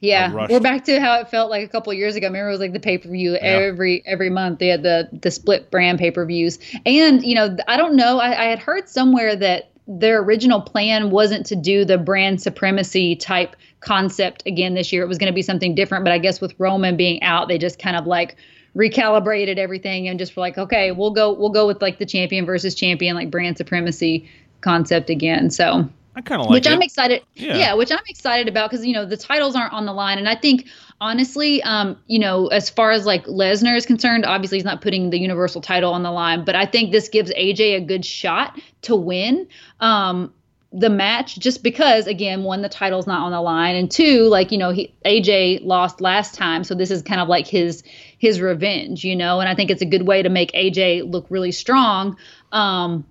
[0.00, 2.26] Yeah, we're back to how it felt like a couple of years ago.
[2.26, 4.58] Remember, it was like the pay per view every every month.
[4.58, 8.18] They had the the split brand pay per views, and you know, I don't know.
[8.18, 13.16] I, I had heard somewhere that their original plan wasn't to do the brand supremacy
[13.16, 15.02] type concept again this year.
[15.02, 17.58] It was going to be something different, but I guess with Roman being out, they
[17.58, 18.36] just kind of like
[18.76, 22.46] recalibrated everything and just were like, okay, we'll go we'll go with like the champion
[22.46, 25.50] versus champion, like brand supremacy concept again.
[25.50, 25.88] So
[26.20, 26.72] I kind of like which it.
[26.72, 27.22] I'm excited.
[27.34, 27.56] Yeah.
[27.56, 27.74] Yeah.
[27.74, 30.34] which I'm excited about because you know the titles aren't on the line, and I
[30.34, 30.66] think
[31.00, 35.08] honestly, um, you know, as far as like Lesnar is concerned, obviously he's not putting
[35.08, 38.60] the Universal title on the line, but I think this gives AJ a good shot
[38.82, 39.48] to win.
[39.80, 40.34] Um,
[40.72, 44.52] the match just because again one the title's not on the line and two like
[44.52, 47.82] you know he AJ lost last time so this is kind of like his
[48.18, 51.26] his revenge you know and I think it's a good way to make AJ look
[51.28, 52.16] really strong
[52.52, 53.04] um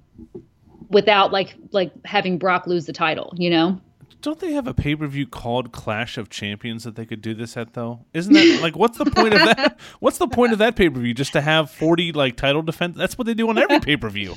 [0.90, 3.80] without like like having Brock lose the title, you know?
[4.22, 7.34] Don't they have a pay per view called Clash of Champions that they could do
[7.34, 8.06] this at though?
[8.14, 9.80] Isn't that like what's the point of that?
[10.00, 11.14] What's the point of that pay per view?
[11.14, 12.98] Just to have forty like title defense?
[12.98, 14.36] That's what they do on every pay per view.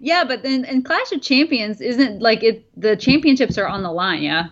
[0.00, 3.92] Yeah, but then in Clash of Champions isn't like it the championships are on the
[3.92, 4.46] line, yeah.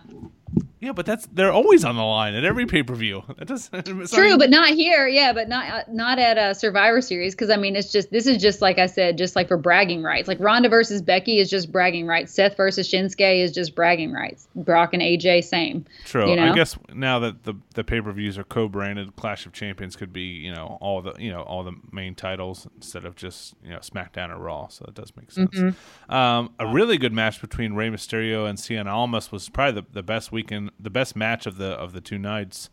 [0.79, 3.23] Yeah, but that's they're always on the line at every pay per view.
[3.35, 5.07] That doesn't True, but not here.
[5.07, 8.27] Yeah, but not uh, not at a Survivor Series because I mean it's just this
[8.27, 10.27] is just like I said, just like for bragging rights.
[10.27, 12.33] Like Ronda versus Becky is just bragging rights.
[12.33, 14.47] Seth versus Shinsuke is just bragging rights.
[14.55, 15.85] Brock and AJ same.
[16.05, 16.29] True.
[16.29, 16.51] You know?
[16.51, 19.95] I guess now that the the pay per views are co branded, Clash of Champions
[19.95, 23.55] could be you know all the you know all the main titles instead of just
[23.63, 24.67] you know SmackDown or Raw.
[24.67, 25.57] So that does make sense.
[25.57, 26.13] Mm-hmm.
[26.13, 30.03] Um, a really good match between Rey Mysterio and Cien Almas was probably the, the
[30.03, 32.69] best weekend, the best match of the of the two nights.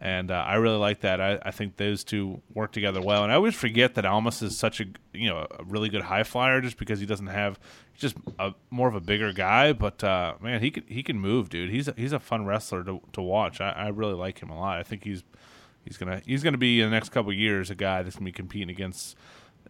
[0.00, 1.20] And uh, I really like that.
[1.20, 3.22] I, I think those two work together well.
[3.22, 6.24] And I always forget that Almas is such a you know a really good high
[6.24, 7.58] flyer, just because he doesn't have
[7.96, 9.72] just a, more of a bigger guy.
[9.72, 11.70] But uh, man, he could he can move, dude.
[11.70, 13.60] He's a, he's a fun wrestler to, to watch.
[13.60, 14.78] I, I really like him a lot.
[14.78, 15.22] I think he's
[15.84, 18.32] he's gonna he's gonna be in the next couple years a guy that's gonna be
[18.32, 19.16] competing against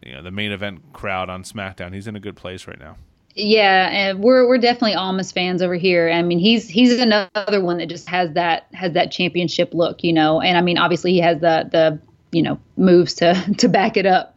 [0.05, 1.95] you know the main event crowd on SmackDown.
[1.95, 2.97] He's in a good place right now.
[3.35, 6.09] Yeah, and we're we're definitely Almas fans over here.
[6.11, 10.13] I mean, he's he's another one that just has that has that championship look, you
[10.13, 10.41] know.
[10.41, 14.07] And I mean, obviously he has the the you know moves to to back it
[14.07, 14.37] up.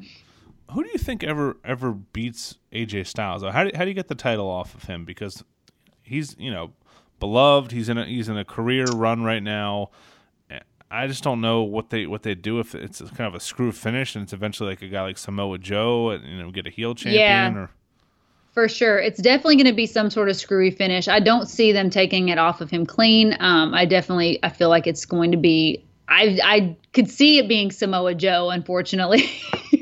[0.71, 3.43] Who do you think ever ever beats AJ Styles?
[3.43, 5.05] How do how do you get the title off of him?
[5.05, 5.43] Because
[6.01, 6.73] he's you know
[7.19, 7.71] beloved.
[7.71, 9.91] He's in a he's in a career run right now.
[10.89, 13.73] I just don't know what they what they do if it's kind of a screw
[13.73, 16.69] finish and it's eventually like a guy like Samoa Joe and you know get a
[16.69, 17.53] heel champion Yeah.
[17.53, 17.69] or
[18.57, 18.97] For sure.
[18.97, 21.07] It's definitely going to be some sort of screwy finish.
[21.07, 23.37] I don't see them taking it off of him clean.
[23.39, 27.47] Um, I definitely I feel like it's going to be I I could see it
[27.47, 29.29] being Samoa Joe, unfortunately.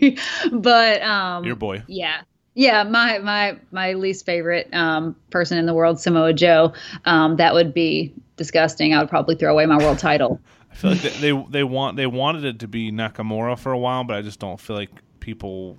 [0.51, 1.83] but um your boy.
[1.87, 2.23] yeah.
[2.53, 6.73] Yeah, my my my least favorite um, person in the world, Samoa Joe.
[7.05, 8.93] Um, that would be disgusting.
[8.93, 10.41] I would probably throw away my world title.
[10.71, 13.77] I feel like they, they they want they wanted it to be Nakamura for a
[13.77, 14.89] while, but I just don't feel like
[15.21, 15.77] people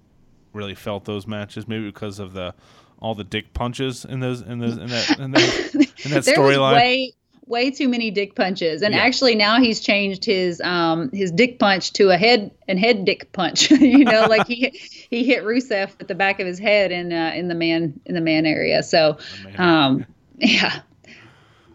[0.55, 1.69] really felt those matches.
[1.69, 2.55] Maybe because of the
[3.01, 6.75] all the dick punches in those in those in that in that, in that storyline.
[6.75, 7.13] way
[7.47, 9.01] way too many dick punches, and Yeah.
[9.01, 13.31] actually now he's changed his um his dick punch to a head and head dick
[13.33, 13.71] punch.
[13.71, 14.71] you know, like he
[15.11, 18.15] he hit Rusev with the back of his head in uh, in the man in
[18.15, 18.83] the man area.
[18.83, 19.61] So, man.
[19.61, 20.07] um,
[20.39, 20.81] yeah.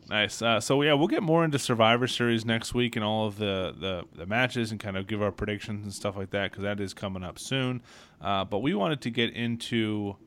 [0.10, 0.42] Nice.
[0.42, 3.74] Uh, so yeah, we'll get more into Survivor Series next week and all of the,
[3.80, 6.82] the, the matches and kind of give our predictions and stuff like that because that
[6.82, 7.82] is coming up soon.
[8.20, 10.18] Uh, but we wanted to get into.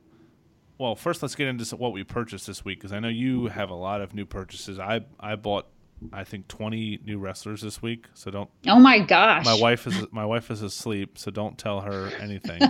[0.77, 3.69] Well, first let's get into what we purchased this week because I know you have
[3.69, 4.79] a lot of new purchases.
[4.79, 5.67] I I bought
[6.11, 8.49] I think twenty new wrestlers this week, so don't.
[8.67, 9.45] Oh my gosh.
[9.45, 12.61] My wife is my wife is asleep, so don't tell her anything.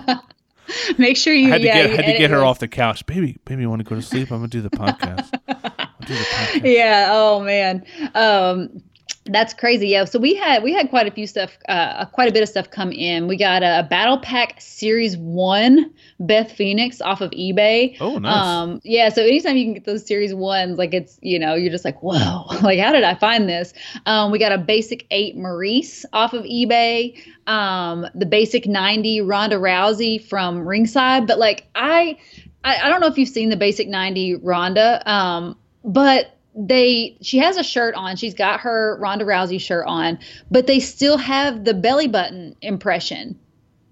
[0.97, 1.47] Make sure you.
[1.47, 3.37] I had to yeah, get had to get her off the couch, baby.
[3.45, 4.31] Baby, you want to go to sleep?
[4.31, 5.29] I'm gonna do the podcast.
[5.47, 6.61] I'll do the podcast.
[6.73, 8.83] yeah oh man um
[9.25, 10.05] that's crazy yeah.
[10.05, 12.69] So we had we had quite a few stuff uh quite a bit of stuff
[12.69, 13.27] come in.
[13.27, 17.97] We got a, battle pack series one beth phoenix off of ebay.
[17.99, 18.35] Oh, nice.
[18.35, 21.71] um yeah so anytime you can get those series ones like it's you know you're
[21.71, 23.73] just like whoa like how did i find this?
[24.05, 27.17] Um we got a basic eight maurice off of ebay.
[27.47, 31.25] Um the basic 90 ronda rousey from ringside.
[31.25, 32.17] But like i
[32.63, 37.37] I, I don't know if you've seen the basic 90 Ronda, um, but they she
[37.37, 38.15] has a shirt on.
[38.15, 40.17] She's got her Ronda Rousey shirt on,
[40.49, 43.37] but they still have the belly button impression.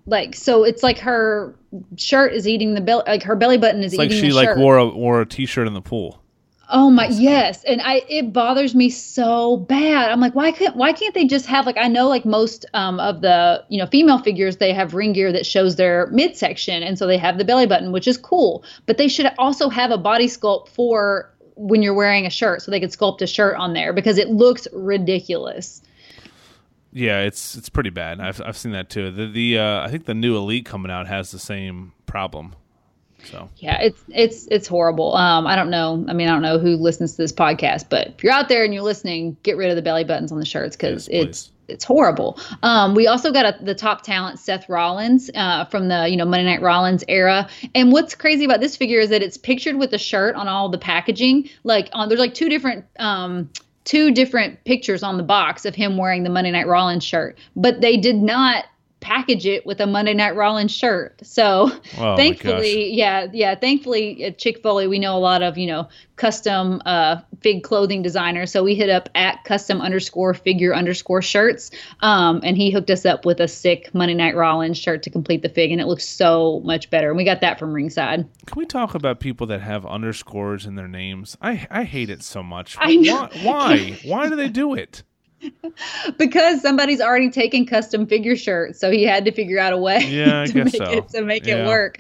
[0.05, 1.55] Like so it's like her
[1.97, 4.35] shirt is eating the belly like her belly button is It's like eating she the
[4.35, 4.57] like shirt.
[4.57, 6.23] wore a wore a t-shirt in the pool.
[6.69, 10.09] Oh my yes, and I it bothers me so bad.
[10.09, 12.99] I'm like, why can't why can't they just have like I know like most um,
[12.99, 16.97] of the you know female figures they have ring gear that shows their midsection, and
[16.97, 18.63] so they have the belly button, which is cool.
[18.85, 22.71] But they should also have a body sculpt for when you're wearing a shirt, so
[22.71, 25.81] they could sculpt a shirt on there because it looks ridiculous.
[26.91, 28.19] Yeah, it's it's pretty bad.
[28.19, 29.11] I've I've seen that too.
[29.11, 32.55] The the uh, I think the new Elite coming out has the same problem.
[33.25, 35.15] So Yeah, it's it's it's horrible.
[35.15, 36.05] Um, I don't know.
[36.07, 38.63] I mean, I don't know who listens to this podcast, but if you're out there
[38.63, 41.51] and you're listening, get rid of the belly buttons on the shirts because Yes, it's
[41.67, 42.39] it's horrible.
[42.61, 46.25] Um, we also got a, the top talent Seth Rollins uh, from the you know
[46.25, 47.49] Monday Night Rollins era.
[47.75, 50.69] And what's crazy about this figure is that it's pictured with the shirt on all
[50.69, 51.49] the packaging.
[51.63, 53.49] Like on there's like two different um,
[53.83, 57.81] two different pictures on the box of him wearing the Monday Night Rollins shirt, but
[57.81, 58.65] they did not
[59.03, 61.19] package it with a Monday Night Rollins shirt.
[61.23, 65.67] So Oh, thankfully, yeah, yeah, thankfully at Chick Foley we know a lot of you
[65.67, 68.51] know custom uh, fig clothing designers.
[68.51, 71.69] So we hit up at custom underscore figure underscore shirts,
[72.01, 75.41] um, and he hooked us up with a sick Monday Night Rollins shirt to complete
[75.41, 77.09] the fig, and it looks so much better.
[77.09, 78.27] And we got that from Ringside.
[78.45, 81.37] can we talk about people that have underscores in their names?
[81.41, 82.77] I I hate it so much.
[82.79, 83.27] I know.
[83.41, 85.03] Why why, why do they do it?
[86.17, 89.99] because somebody's already taken custom figure shirts, so he had to figure out a way
[90.05, 90.83] Yeah, to make so.
[90.91, 91.63] it to make Yeah.
[91.63, 91.97] it work.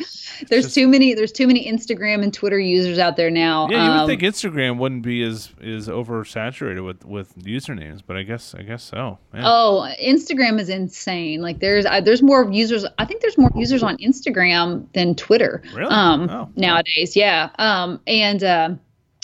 [0.49, 1.13] There's just- too many.
[1.13, 3.67] There's too many Instagram and Twitter users out there now.
[3.69, 8.17] Yeah, you would Um, think Instagram wouldn't be as is oversaturated with with usernames, but
[8.17, 9.19] I guess I guess so.
[9.33, 9.43] Man.
[9.45, 11.41] Oh, Instagram is insane.
[11.41, 12.85] Like there's I, there's more users.
[12.97, 15.61] I think there's more users on Instagram than Twitter.
[15.73, 15.89] Really?
[15.91, 16.49] Um, Oh.
[16.55, 17.49] nowadays, yeah.
[17.59, 18.69] Um, and uh,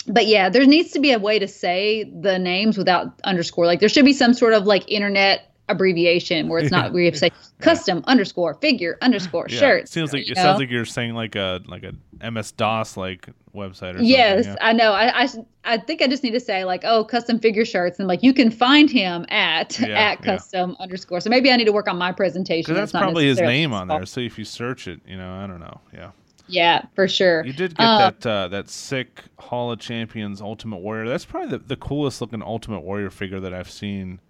[0.06, 3.66] but yeah, there needs to be a way to say the names without underscore.
[3.66, 7.06] Like there should be some sort of like internet abbreviation where it's not where you
[7.06, 9.82] have to say custom underscore figure underscore Yeah, shirt.
[9.84, 10.42] It seems like it know?
[10.42, 14.04] sounds like you're saying like a like a MS DOS like website or something.
[14.04, 14.56] Yes, yeah.
[14.60, 14.92] I know.
[14.92, 15.28] I, I
[15.64, 18.34] I think I just need to say like, oh, custom figure shirts, and like you
[18.34, 19.98] can find him at Yeah, yeah.
[20.00, 21.20] at custom underscore.
[21.20, 22.74] So maybe I need to work on my presentation.
[22.74, 24.06] That's probably his name on there.
[24.06, 25.80] So if you search it, you know, I don't know.
[25.94, 26.10] Yeah.
[26.50, 27.44] Yeah, for sure.
[27.44, 31.08] You did get Uh, that uh, that sick Hall of Champions Ultimate Warrior.
[31.08, 34.20] That's probably the, the coolest looking Ultimate Warrior figure that I've seen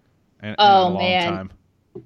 [0.41, 1.33] in, in Oh, a long man.
[1.33, 1.51] time.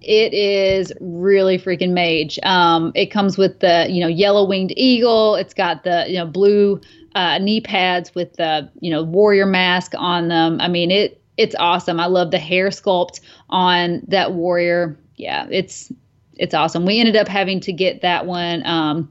[0.02, 2.40] It is really freaking mage.
[2.42, 5.36] Um, it comes with the you know yellow winged eagle.
[5.36, 6.82] It's got the you know blue
[7.14, 10.60] uh, knee pads with the you know warrior mask on them.
[10.60, 12.00] I mean it it's awesome.
[12.00, 14.98] I love the hair sculpt on that warrior.
[15.18, 15.92] Yeah, it's
[16.38, 16.86] it's awesome.
[16.86, 18.66] We ended up having to get that one.
[18.66, 19.10] Um,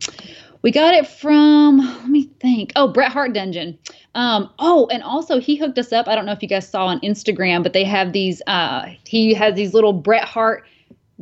[0.64, 2.72] We got it from let me think.
[2.74, 3.78] Oh, Bret Hart Dungeon.
[4.14, 6.08] Um, oh, and also he hooked us up.
[6.08, 8.40] I don't know if you guys saw on Instagram, but they have these.
[8.46, 10.64] Uh, he has these little Bret Hart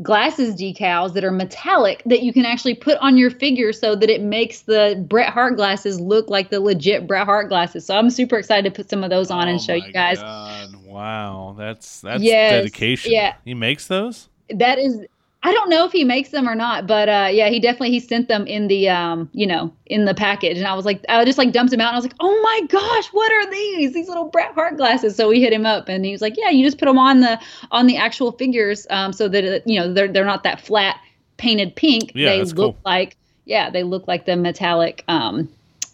[0.00, 4.08] glasses decals that are metallic that you can actually put on your figure so that
[4.08, 7.84] it makes the Bret Hart glasses look like the legit Bret Hart glasses.
[7.84, 10.20] So I'm super excited to put some of those on oh and show you guys.
[10.20, 10.76] God.
[10.86, 13.10] Wow, that's that's Yes, dedication.
[13.10, 13.34] yeah.
[13.44, 14.28] He makes those?
[14.50, 15.04] That is
[15.44, 17.98] I don't know if he makes them or not, but uh, yeah, he definitely he
[17.98, 21.24] sent them in the um, you know, in the package, and I was like, I
[21.24, 23.92] just like dumped them out, and I was like, oh my gosh, what are these?
[23.92, 25.16] These little Bret Hart glasses.
[25.16, 27.20] So we hit him up, and he was like, yeah, you just put them on
[27.20, 27.40] the
[27.72, 31.00] on the actual figures, um, so that it, you know they're they're not that flat
[31.38, 32.12] painted pink.
[32.14, 32.78] Yeah, they look cool.
[32.84, 35.48] like yeah, they look like the metallic um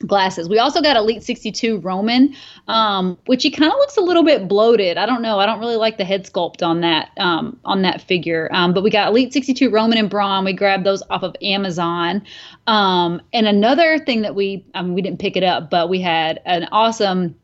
[0.07, 0.49] glasses.
[0.49, 2.35] We also got Elite 62 Roman,
[2.69, 4.97] um, which he kind of looks a little bit bloated.
[4.97, 5.39] I don't know.
[5.39, 8.49] I don't really like the head sculpt on that um, on that figure.
[8.53, 10.45] Um, but we got Elite 62 Roman and Braun.
[10.45, 12.23] We grabbed those off of Amazon.
[12.67, 16.01] Um, and another thing that we I mean, we didn't pick it up, but we
[16.01, 17.35] had an awesome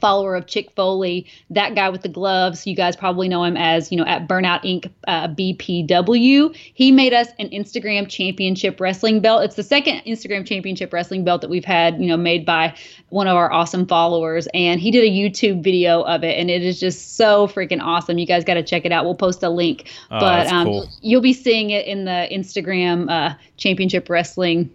[0.00, 2.66] follower of Chick Foley, that guy with the gloves.
[2.66, 4.90] You guys probably know him as, you know, at Burnout Inc.
[5.06, 6.54] Uh, BPW.
[6.74, 9.44] He made us an Instagram championship wrestling belt.
[9.44, 12.74] It's the second Instagram championship wrestling belt that we've had, you know, made by
[13.10, 14.48] one of our awesome followers.
[14.54, 18.18] And he did a YouTube video of it, and it is just so freaking awesome.
[18.18, 19.04] You guys got to check it out.
[19.04, 19.90] We'll post a link.
[20.10, 20.88] Oh, but um, cool.
[21.02, 24.70] you'll be seeing it in the Instagram uh, championship wrestling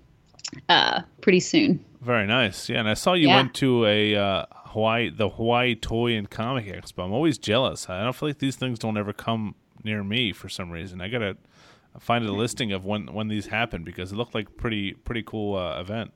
[0.69, 1.83] uh, pretty soon.
[2.01, 2.69] Very nice.
[2.69, 3.37] Yeah, and I saw you Yeah.
[3.37, 7.05] went to a uh, Hawaii, the Hawaii Toy and Comic Expo.
[7.05, 7.89] I'm always jealous.
[7.89, 10.99] I don't feel like these things don't ever come near me for some reason.
[10.99, 11.37] I gotta
[11.97, 15.55] find a listing of when when these happen because it looked like pretty pretty cool
[15.55, 16.11] uh, event.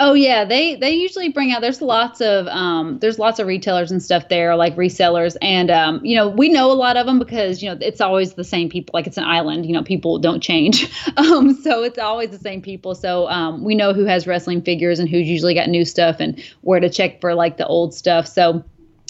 [0.00, 1.60] Oh yeah, they they usually bring out.
[1.60, 6.04] There's lots of um, there's lots of retailers and stuff there, like resellers, and um,
[6.04, 8.68] you know we know a lot of them because you know it's always the same
[8.68, 8.92] people.
[8.94, 12.62] Like it's an island, you know people don't change, um, so it's always the same
[12.62, 12.94] people.
[12.94, 16.40] So um, we know who has wrestling figures and who's usually got new stuff and
[16.60, 18.28] where to check for like the old stuff.
[18.28, 18.64] So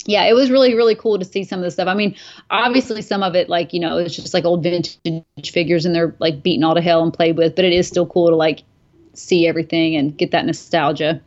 [0.07, 1.87] yeah, it was really, really cool to see some of the stuff.
[1.87, 2.17] I mean,
[2.49, 4.99] obviously some of it, like, you know, it's just like old vintage
[5.53, 8.07] figures and they're like beaten all to hell and played with, but it is still
[8.07, 8.63] cool to like
[9.19, 11.21] see everything and get that nostalgia.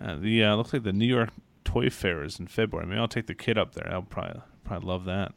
[0.00, 1.30] Uh, the uh, looks like the New York
[1.64, 2.86] Toy Fair is in February.
[2.86, 3.88] Maybe I'll take the kid up there.
[3.92, 5.32] I'll probably probably love that.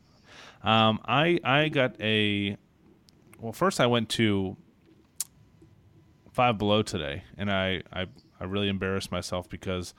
[0.63, 2.57] Um, I I got a
[3.39, 3.51] well.
[3.53, 4.55] First, I went to
[6.31, 8.07] Five Below today, and I I,
[8.39, 9.93] I really embarrassed myself because.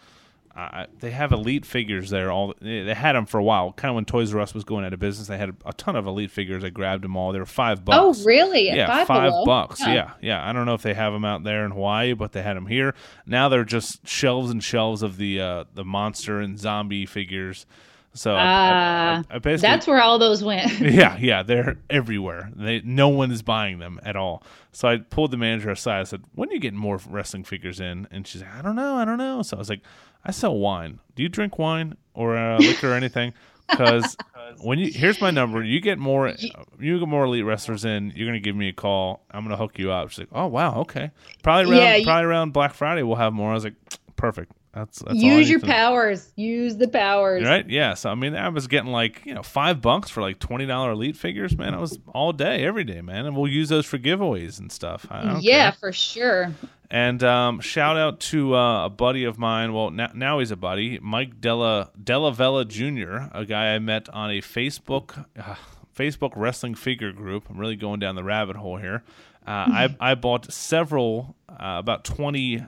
[0.57, 2.31] I, they have elite figures there.
[2.31, 3.73] All they had them for a while.
[3.73, 5.97] Kind of when Toys R Us was going out of business, they had a ton
[5.97, 6.63] of elite figures.
[6.63, 7.33] I grabbed them all.
[7.33, 8.21] They were five bucks.
[8.21, 8.71] Oh, really?
[8.71, 9.45] At Yeah, Five Below?
[9.45, 9.81] bucks.
[9.81, 9.91] Huh.
[9.91, 10.49] Yeah, yeah.
[10.49, 12.67] I don't know if they have them out there in Hawaii, but they had them
[12.67, 12.95] here.
[13.27, 17.67] Now they're just shelves and shelves of the uh, the monster and zombie figures.
[18.15, 20.79] So I- I, Ah, I, I basically That's where all those went.
[20.81, 22.51] yeah, yeah, they're everywhere.
[22.55, 24.43] They no one is buying them at all.
[24.73, 26.01] So I pulled the manager aside.
[26.01, 28.77] I said, "When are you getting more wrestling figures in?" And she's like, "I don't
[28.77, 29.83] know, I don't know." So I was like,
[30.25, 31.01] "I sell wine.
[31.17, 33.35] Do you drink wine or uh, liquor or anything?"
[33.69, 34.17] Because
[34.61, 36.33] when you here's my number, you get more,
[36.79, 38.13] you get more elite wrestlers in.
[38.15, 39.25] You're gonna give me a call.
[39.31, 40.11] I'm gonna hook you up.
[40.11, 41.11] She's like, "Oh wow, okay."
[41.43, 43.51] Probably around Yeah, you- probably around Black Friday we'll have more.
[43.51, 43.75] I was like,
[44.17, 44.53] "Perfect.
[44.75, 46.33] That's, that's Use your powers.
[46.35, 47.45] Use the powers.
[47.45, 47.69] Right?
[47.69, 47.95] Yeah.
[47.95, 50.93] So I mean, I was getting like you know five bucks for like twenty dollar
[50.93, 51.57] elite figures.
[51.57, 53.27] Man, I was all day, every day, man.
[53.27, 55.07] And we'll use those for giveaways and stuff.
[55.41, 55.73] Yeah, care.
[55.79, 56.53] for sure.
[56.91, 59.73] And um, shout out to uh, a buddy of mine.
[59.73, 64.09] Well, now, now he's a buddy, Mike Della Della Vella Jr., a guy I met
[64.09, 65.55] on a Facebook uh,
[65.97, 67.49] Facebook wrestling figure group.
[67.49, 69.05] I'm really going down the rabbit hole here.
[69.47, 72.65] Uh, I I bought several, uh, about twenty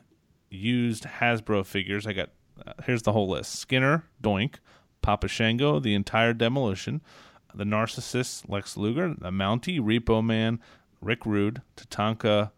[0.50, 2.06] used Hasbro figures.
[2.06, 2.30] I got
[2.66, 4.56] uh, here's the whole list: Skinner, Doink,
[5.02, 7.00] Papa Shango, the entire Demolition,
[7.54, 10.60] the Narcissist, Lex Luger, the Mountie, Repo Man,
[11.00, 12.50] Rick Rude, Tatanka,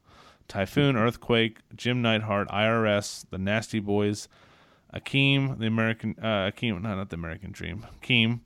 [0.48, 4.28] Typhoon, Earthquake, Jim Neidhart, IRS, the Nasty Boys,
[4.94, 8.40] Akeem, the American uh, Akeem, no, not the American Dream, Akeem,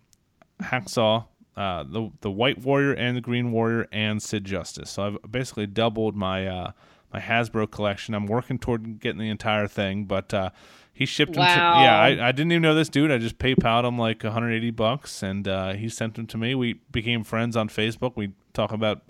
[0.60, 1.26] Hacksaw,
[1.56, 4.90] uh, the the White Warrior and the Green Warrior, and Sid Justice.
[4.90, 6.72] So I've basically doubled my uh,
[7.12, 8.14] my Hasbro collection.
[8.14, 10.50] I'm working toward getting the entire thing, but uh,
[10.92, 11.44] he shipped them.
[11.44, 11.82] To, Wow.
[11.82, 13.10] yeah, I, I didn't even know this dude.
[13.10, 16.54] I just PayPal'd him like 180 bucks, and uh, he sent them to me.
[16.54, 18.12] We became friends on Facebook.
[18.16, 19.02] We talk about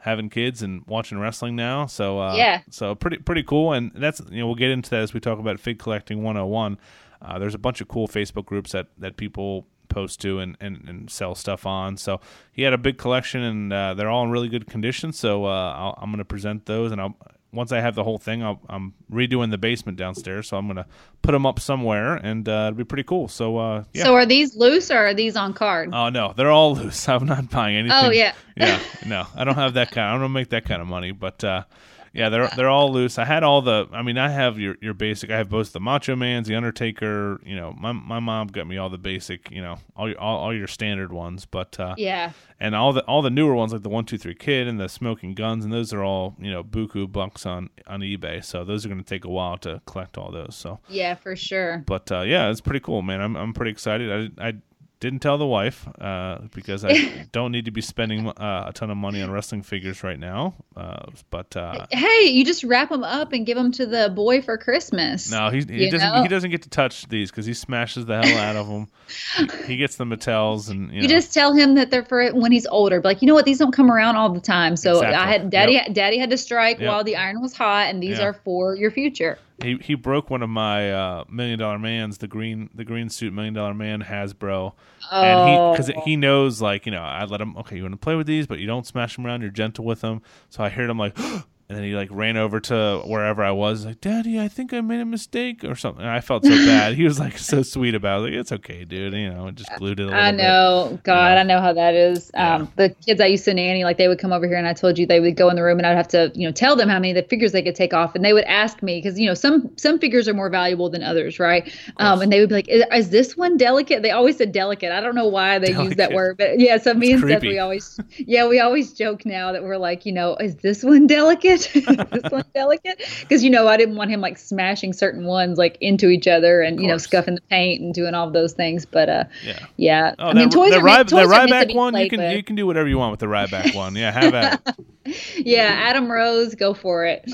[0.00, 1.86] having kids and watching wrestling now.
[1.86, 2.60] So uh, Yeah.
[2.70, 3.72] so pretty pretty cool.
[3.72, 6.78] And that's you know we'll get into that as we talk about Fig Collecting 101.
[7.20, 10.86] Uh, there's a bunch of cool Facebook groups that that people post to and, and,
[10.86, 11.96] and sell stuff on.
[11.96, 12.20] So
[12.52, 15.12] he had a big collection, and uh, they're all in really good condition.
[15.12, 17.16] So uh, I'll, I'm going to present those, and I'll
[17.52, 20.76] once I have the whole thing, I'll, I'm redoing the basement downstairs, so I'm going
[20.76, 20.86] to
[21.22, 23.28] put them up somewhere, and uh, it'll be pretty cool.
[23.28, 24.04] So uh, yeah.
[24.04, 25.90] So are these loose or are these on card?
[25.92, 27.08] Oh no, they're all loose.
[27.08, 27.98] I'm not buying anything.
[28.00, 28.34] Oh, yeah.
[28.56, 28.80] yeah.
[29.06, 30.14] No, I don't have that kind.
[30.14, 31.12] I don't make that kind of money.
[31.12, 31.64] But uh,
[32.12, 33.18] Yeah, they're they're all loose.
[33.18, 33.88] I had all the.
[33.92, 35.30] I mean, I have your your basic.
[35.30, 37.40] I have both the Macho Man's, the Undertaker.
[37.44, 39.50] You know, my my mom got me all the basic.
[39.50, 41.44] You know, all your all, all your standard ones.
[41.44, 44.34] But uh, yeah, and all the all the newer ones like the One Two Three
[44.34, 48.00] Kid and the Smoking Guns, and those are all you know buku bucks on on
[48.00, 48.44] eBay.
[48.44, 50.54] So those are going to take a while to collect all those.
[50.56, 51.84] So yeah, for sure.
[51.86, 53.20] But uh, yeah, it's pretty cool, man.
[53.20, 54.32] I'm I'm pretty excited.
[54.38, 54.54] I I
[55.00, 58.90] didn't tell the wife uh, because I don't need to be spending uh, a ton
[58.90, 60.54] of money on wrestling figures right now.
[60.76, 64.42] Uh, but uh, hey, you just wrap them up and give them to the boy
[64.42, 65.30] for Christmas.
[65.30, 66.12] No, he, he doesn't.
[66.12, 66.22] Know?
[66.22, 68.88] He doesn't get to touch these because he smashes the hell out of them.
[69.36, 71.08] he, he, gets the Mattels, and you, you know.
[71.08, 73.00] just tell him that they're for when he's older.
[73.00, 73.44] But like, you know what?
[73.44, 74.76] These don't come around all the time.
[74.76, 75.16] So exactly.
[75.16, 75.72] I had daddy.
[75.74, 75.92] Yep.
[75.94, 76.88] Daddy had to strike yep.
[76.88, 78.22] while the iron was hot, and these yep.
[78.22, 79.38] are for your future.
[79.62, 83.32] He he broke one of my uh, million dollar mans, the green the green suit
[83.32, 84.72] million dollar man Hasbro,
[85.10, 85.22] oh.
[85.22, 87.98] and he because he knows like you know I let him okay you want to
[87.98, 90.68] play with these but you don't smash them around you're gentle with them so I
[90.68, 91.16] heard him like
[91.68, 94.80] And then he like ran over to wherever I was, like, "Daddy, I think I
[94.80, 96.94] made a mistake or something." And I felt so bad.
[96.94, 98.22] He was like so sweet about it.
[98.22, 100.10] Like, "It's okay, dude." You know, it just glued it.
[100.10, 100.88] I know.
[100.92, 101.04] Bit.
[101.04, 102.30] God, I know how that is.
[102.32, 102.54] Yeah.
[102.54, 104.72] Um, the kids I used to nanny, like they would come over here, and I
[104.72, 106.74] told you they would go in the room, and I'd have to, you know, tell
[106.74, 109.02] them how many of the figures they could take off, and they would ask me
[109.02, 111.70] because you know some some figures are more valuable than others, right?
[111.98, 114.90] Um, and they would be like, is, "Is this one delicate?" They always said delicate.
[114.90, 115.84] I don't know why they delicate.
[115.84, 116.78] use that word, but yeah.
[116.78, 117.22] So me and.
[117.22, 120.82] Steph, we always, yeah, we always joke now that we're like, you know, is this
[120.82, 121.57] one delicate?
[121.72, 125.76] this one delicate because you know I didn't want him like smashing certain ones like
[125.80, 128.84] into each other and you know scuffing the paint and doing all those things.
[128.84, 130.14] But uh, yeah, yeah.
[130.18, 132.66] Oh, I mean, toys the, are, toys the Ryback one you can you can do
[132.66, 133.96] whatever you want with the Ryback one.
[133.96, 134.62] Yeah, have at
[135.04, 135.16] it.
[135.46, 137.30] yeah, Adam Rose, go for it.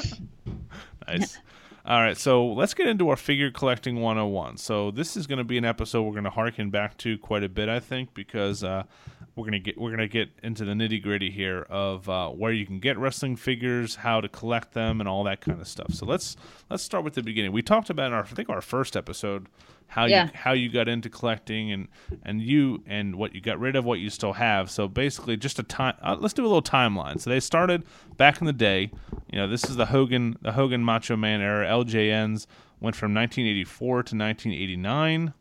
[1.06, 1.38] nice.
[1.86, 4.56] All right, so let's get into our figure collecting 101.
[4.56, 7.44] So this is going to be an episode we're going to harken back to quite
[7.44, 8.84] a bit, I think, because uh,
[9.36, 12.66] we're gonna get we're gonna get into the nitty gritty here of uh, where you
[12.66, 15.92] can get wrestling figures, how to collect them, and all that kind of stuff.
[15.92, 16.36] So let's
[16.70, 17.52] let's start with the beginning.
[17.52, 19.48] We talked about in our I think our first episode
[19.88, 20.24] how yeah.
[20.24, 21.88] you how you got into collecting and
[22.22, 24.70] and you and what you got rid of, what you still have.
[24.70, 25.94] So basically, just a time.
[26.02, 27.20] Uh, let's do a little timeline.
[27.20, 27.84] So they started
[28.16, 28.90] back in the day.
[29.30, 31.66] You know, this is the Hogan the Hogan Macho Man era.
[31.66, 32.46] LJNs
[32.80, 35.34] went from 1984 to 1989.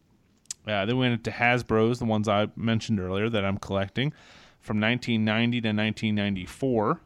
[0.68, 4.14] Uh, then we went into Hasbro's, the ones I mentioned earlier that I'm collecting,
[4.62, 7.02] from 1990 to 1994.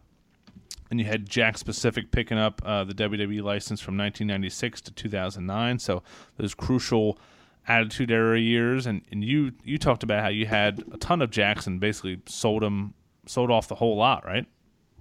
[0.89, 5.79] And you had Jakks Pacific picking up uh, the WWE license from 1996 to 2009.
[5.79, 6.01] So
[6.37, 7.17] those crucial
[7.67, 8.85] Attitude Era years.
[8.85, 12.21] And, and you you talked about how you had a ton of Jakks and basically
[12.25, 12.93] sold them
[13.25, 14.45] sold off the whole lot, right?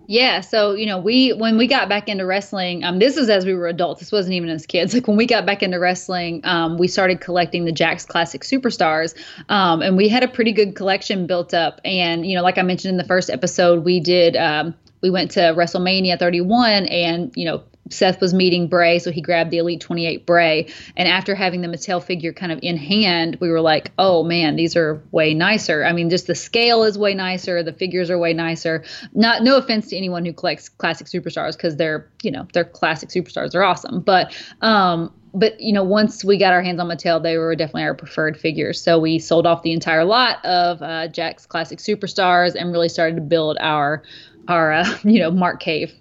[0.08, 3.44] Yeah, so you know, we when we got back into wrestling, um, this is as
[3.44, 4.00] we were adults.
[4.00, 4.94] This wasn't even as kids.
[4.94, 9.14] Like when we got back into wrestling, um, we started collecting the Jakks Classic Superstars,
[9.48, 11.80] um, and we had a pretty good collection built up.
[11.84, 14.36] And you know, like I mentioned in the first episode, we did.
[14.36, 19.20] Um, we went to WrestleMania 31, and you know, Seth was meeting Bray, so he
[19.20, 20.68] grabbed the Elite 28 Bray.
[20.96, 24.56] And after having the Mattel figure kind of in hand, we were like, oh man,
[24.56, 25.84] these are way nicer.
[25.84, 28.84] I mean, just the scale is way nicer, the figures are way nicer.
[29.14, 33.10] Not no offense to anyone who collects classic superstars because they're, you know, they're classic
[33.10, 34.00] superstars are awesome.
[34.00, 37.82] But um but you know, once we got our hands on Mattel, they were definitely
[37.82, 38.80] our preferred figures.
[38.80, 43.16] So we sold off the entire lot of uh, Jakks Classic Superstars and really started
[43.16, 44.02] to build our
[44.48, 45.94] our uh, you know Mark Cave.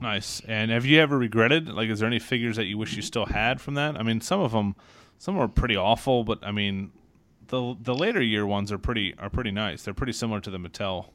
[0.00, 0.42] Nice.
[0.46, 1.68] And have you ever regretted?
[1.68, 3.96] Like, is there any figures that you wish you still had from that?
[3.96, 4.76] I mean, some of them,
[5.18, 6.92] some are pretty awful, but I mean,
[7.48, 9.82] the the later year ones are pretty are pretty nice.
[9.82, 11.06] They're pretty similar to the Mattel.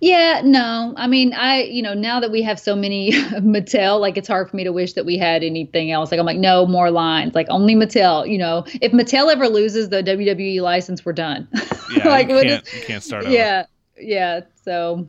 [0.00, 0.94] Yeah, no.
[0.96, 4.50] I mean, I, you know, now that we have so many Mattel, like it's hard
[4.50, 6.10] for me to wish that we had anything else.
[6.10, 7.34] Like I'm like, no more lines.
[7.34, 8.28] Like only Mattel.
[8.28, 11.48] You know, if Mattel ever loses the WWE license, we're done.
[11.94, 13.28] Yeah, like you can't, you can't start.
[13.28, 13.66] Yeah,
[13.98, 14.40] yeah.
[14.64, 15.08] So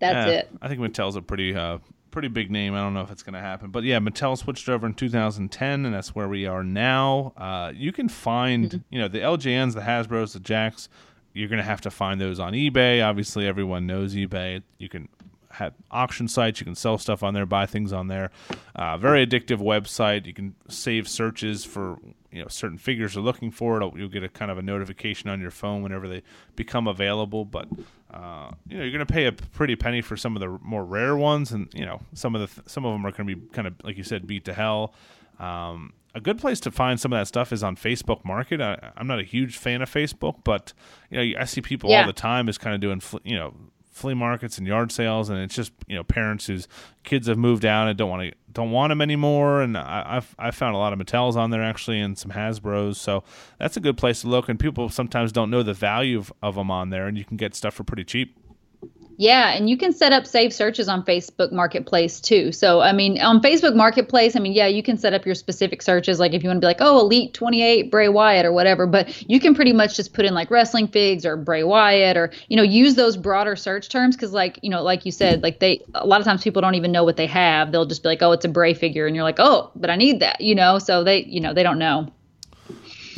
[0.00, 0.50] that's yeah, it.
[0.62, 1.78] I think Mattel's a pretty uh,
[2.10, 2.74] pretty big name.
[2.74, 5.86] I don't know if it's going to happen, but yeah, Mattel switched over in 2010,
[5.86, 7.32] and that's where we are now.
[7.36, 8.78] Uh, you can find, mm-hmm.
[8.90, 10.88] you know, the LJNs, the Hasbro's, the Jakks.
[11.32, 13.06] You're going to have to find those on eBay.
[13.06, 14.62] Obviously, everyone knows eBay.
[14.78, 15.08] You can
[15.50, 16.60] have auction sites.
[16.60, 18.30] You can sell stuff on there, buy things on there.
[18.74, 20.26] Uh, very addictive website.
[20.26, 21.98] You can save searches for
[22.30, 23.76] you know certain figures you're looking for.
[23.76, 26.22] It'll, you'll get a kind of a notification on your phone whenever they
[26.56, 27.44] become available.
[27.44, 27.68] But
[28.12, 30.84] uh, you know you're going to pay a pretty penny for some of the more
[30.84, 33.36] rare ones, and you know some of the th- some of them are going to
[33.36, 34.94] be kind of like you said, beat to hell.
[35.38, 38.60] Um, a good place to find some of that stuff is on Facebook Market.
[38.60, 40.72] I, am not a huge fan of Facebook, but
[41.10, 42.00] you know I see people yeah.
[42.00, 43.54] all the time is kind of doing you know
[43.98, 46.68] flea markets and yard sales, and it's just you know parents whose
[47.04, 49.60] kids have moved out and don't want to don't want them anymore.
[49.60, 52.98] And I, I've, I found a lot of Mattels on there actually, and some Hasbro's,
[52.98, 53.24] so
[53.58, 54.48] that's a good place to look.
[54.48, 57.36] And people sometimes don't know the value of, of them on there, and you can
[57.36, 58.36] get stuff for pretty cheap.
[59.20, 62.52] Yeah, and you can set up save searches on Facebook Marketplace too.
[62.52, 65.82] So, I mean, on Facebook Marketplace, I mean, yeah, you can set up your specific
[65.82, 68.86] searches, like if you want to be like, oh, Elite 28 Bray Wyatt or whatever,
[68.86, 72.30] but you can pretty much just put in like wrestling figs or Bray Wyatt or,
[72.46, 75.58] you know, use those broader search terms because, like, you know, like you said, like
[75.58, 77.72] they, a lot of times people don't even know what they have.
[77.72, 79.08] They'll just be like, oh, it's a Bray figure.
[79.08, 80.78] And you're like, oh, but I need that, you know?
[80.78, 82.06] So they, you know, they don't know.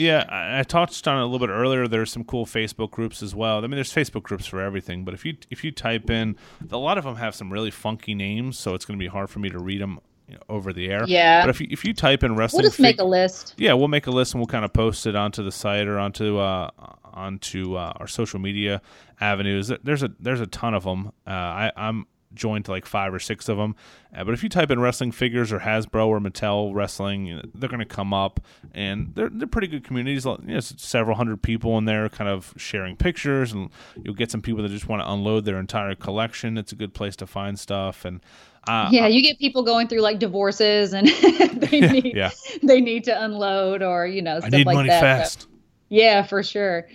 [0.01, 1.87] Yeah, I, I touched on it a little bit earlier.
[1.87, 3.59] There's some cool Facebook groups as well.
[3.59, 6.37] I mean, there's Facebook groups for everything, but if you if you type in,
[6.71, 9.31] a lot of them have some really funky names, so it's going to be hard
[9.31, 10.01] for me to read them
[10.49, 11.05] over the air.
[11.07, 11.43] Yeah.
[11.43, 13.55] But if you if you type in wrestling, we'll just make a list.
[13.57, 15.99] Yeah, we'll make a list and we'll kind of post it onto the site or
[15.99, 16.71] onto uh,
[17.05, 18.81] onto uh, our social media
[19.21, 19.73] avenues.
[19.83, 21.13] There's a there's a ton of them.
[21.27, 23.75] Uh, I, I'm joined to like five or six of them.
[24.15, 27.81] Uh, but if you type in wrestling figures or Hasbro or Mattel wrestling, they're going
[27.81, 28.41] to come up,
[28.73, 30.25] and they're they're pretty good communities.
[30.25, 33.71] You know, several hundred people in there, kind of sharing pictures, and
[34.03, 36.59] you'll get some people that just want to unload their entire collection.
[36.59, 38.21] It's a good place to find stuff, and
[38.69, 41.07] uh, yeah, you get people going through like divorces, and
[41.55, 42.31] they need yeah.
[42.63, 45.01] they need to unload, or you know, stuff I need like money that.
[45.01, 45.47] fast.
[45.89, 46.87] yeah, for sure.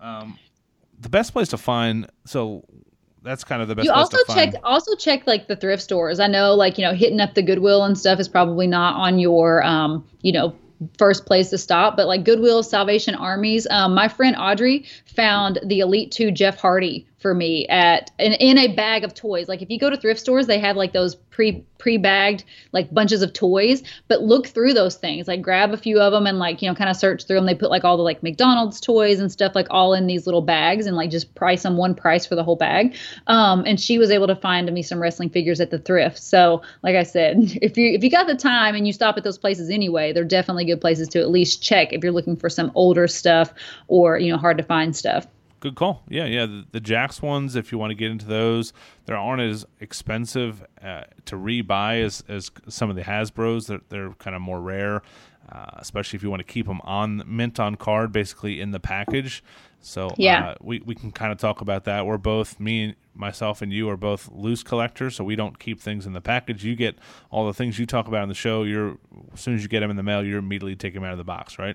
[0.00, 0.38] Um,
[0.98, 2.64] the best place to find so
[3.24, 3.86] that's kind of the best.
[3.86, 4.58] You also check find.
[4.64, 6.20] also check like the thrift stores.
[6.20, 9.18] I know like you know hitting up the Goodwill and stuff is probably not on
[9.18, 10.54] your um you know
[10.98, 13.66] first place to stop, but like Goodwill, Salvation Armies.
[13.70, 18.58] Um, my friend Audrey found the Elite Two Jeff Hardy for me at in, in
[18.58, 19.48] a bag of toys.
[19.48, 22.92] Like if you go to thrift stores, they have like those pre pre bagged like
[22.92, 23.82] bunches of toys.
[24.08, 25.26] But look through those things.
[25.26, 27.46] Like grab a few of them and like you know kind of search through them.
[27.46, 30.42] They put like all the like McDonald's toys and stuff like all in these little
[30.42, 32.94] bags and like just price them one price for the whole bag.
[33.26, 36.18] Um, and she was able to find me some wrestling figures at the thrift.
[36.18, 39.24] So like I said, if you if you got the time and you stop at
[39.24, 42.50] those places anyway, they're definitely good places to at least check if you're looking for
[42.50, 43.54] some older stuff
[43.88, 45.26] or you know hard to find stuff.
[45.64, 46.02] Good call.
[46.10, 46.44] Yeah, yeah.
[46.44, 48.74] The, the ones, if you want to get into those,
[49.06, 53.68] they aren't as expensive uh, to rebuy as, as some of the Hasbro's.
[53.68, 55.00] They're, they're kind of more rare,
[55.50, 58.78] uh, especially if you want to keep them on mint on card, basically in the
[58.78, 59.42] package.
[59.80, 62.04] So yeah, uh, we we can kind of talk about that.
[62.04, 66.04] We're both me, myself, and you are both loose collectors, so we don't keep things
[66.04, 66.62] in the package.
[66.62, 66.98] You get
[67.30, 68.64] all the things you talk about in the show.
[68.64, 68.98] You're
[69.32, 71.18] as soon as you get them in the mail, you're immediately taking them out of
[71.18, 71.74] the box, right?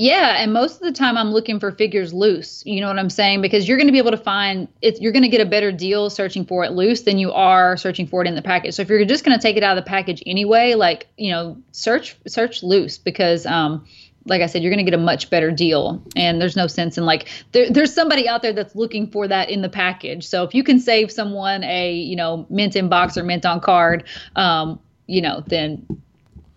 [0.00, 2.62] Yeah, and most of the time I'm looking for figures loose.
[2.64, 3.42] You know what I'm saying?
[3.42, 4.98] Because you're going to be able to find it.
[4.98, 8.06] You're going to get a better deal searching for it loose than you are searching
[8.06, 8.72] for it in the package.
[8.72, 11.30] So if you're just going to take it out of the package anyway, like you
[11.30, 13.84] know, search search loose because um,
[14.24, 16.02] like I said, you're going to get a much better deal.
[16.16, 19.50] And there's no sense in like there, there's somebody out there that's looking for that
[19.50, 20.26] in the package.
[20.26, 23.60] So if you can save someone a you know mint in box or mint on
[23.60, 25.86] card, um, you know, then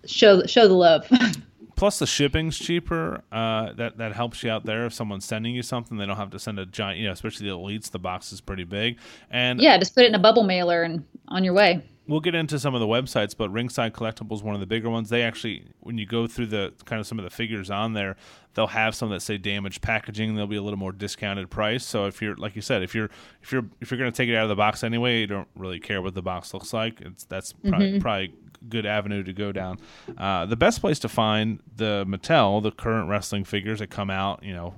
[0.05, 1.11] show show the love.
[1.83, 3.21] plus the shipping's cheaper.
[3.29, 4.85] Uh, that that helps you out there.
[4.85, 6.97] If someone's sending you something, they don't have to send a giant.
[6.97, 8.99] You know, especially the elites, the box is pretty big.
[9.29, 11.83] And yeah, just put it in a bubble mailer and on your way.
[12.07, 15.09] We'll get into some of the websites, but Ringside Collectibles, one of the bigger ones.
[15.09, 18.15] They actually, when you go through the kind of some of the figures on there,
[18.53, 20.35] they'll have some that say damaged packaging.
[20.35, 21.85] They'll be a little more discounted price.
[21.85, 23.09] So if you're, like you said, if you're
[23.41, 25.49] if you're if you're going to take it out of the box anyway, you don't
[25.57, 27.01] really care what the box looks like.
[27.01, 27.99] It's that's probably, mm-hmm.
[27.99, 28.33] probably
[28.69, 29.77] good avenue to go down.
[30.17, 34.43] Uh, the best place to find the Mattel, the current wrestling figures that come out,
[34.43, 34.73] you know,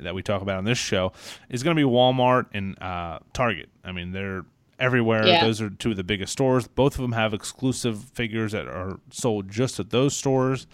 [0.00, 1.12] that we talk about on this show,
[1.48, 3.68] is going to be Walmart and uh, Target.
[3.84, 4.44] I mean, they're
[4.78, 5.26] everywhere.
[5.26, 5.44] Yeah.
[5.44, 6.66] Those are two of the biggest stores.
[6.66, 10.66] Both of them have exclusive figures that are sold just at those stores.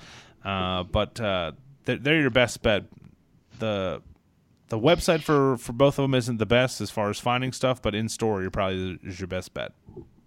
[0.45, 1.53] Uh, but uh,
[1.85, 2.85] they're, they're, your best bet.
[3.59, 4.01] The
[4.69, 7.81] the website for, for both of them isn't the best as far as finding stuff,
[7.81, 9.73] but in store, you're probably is your best bet.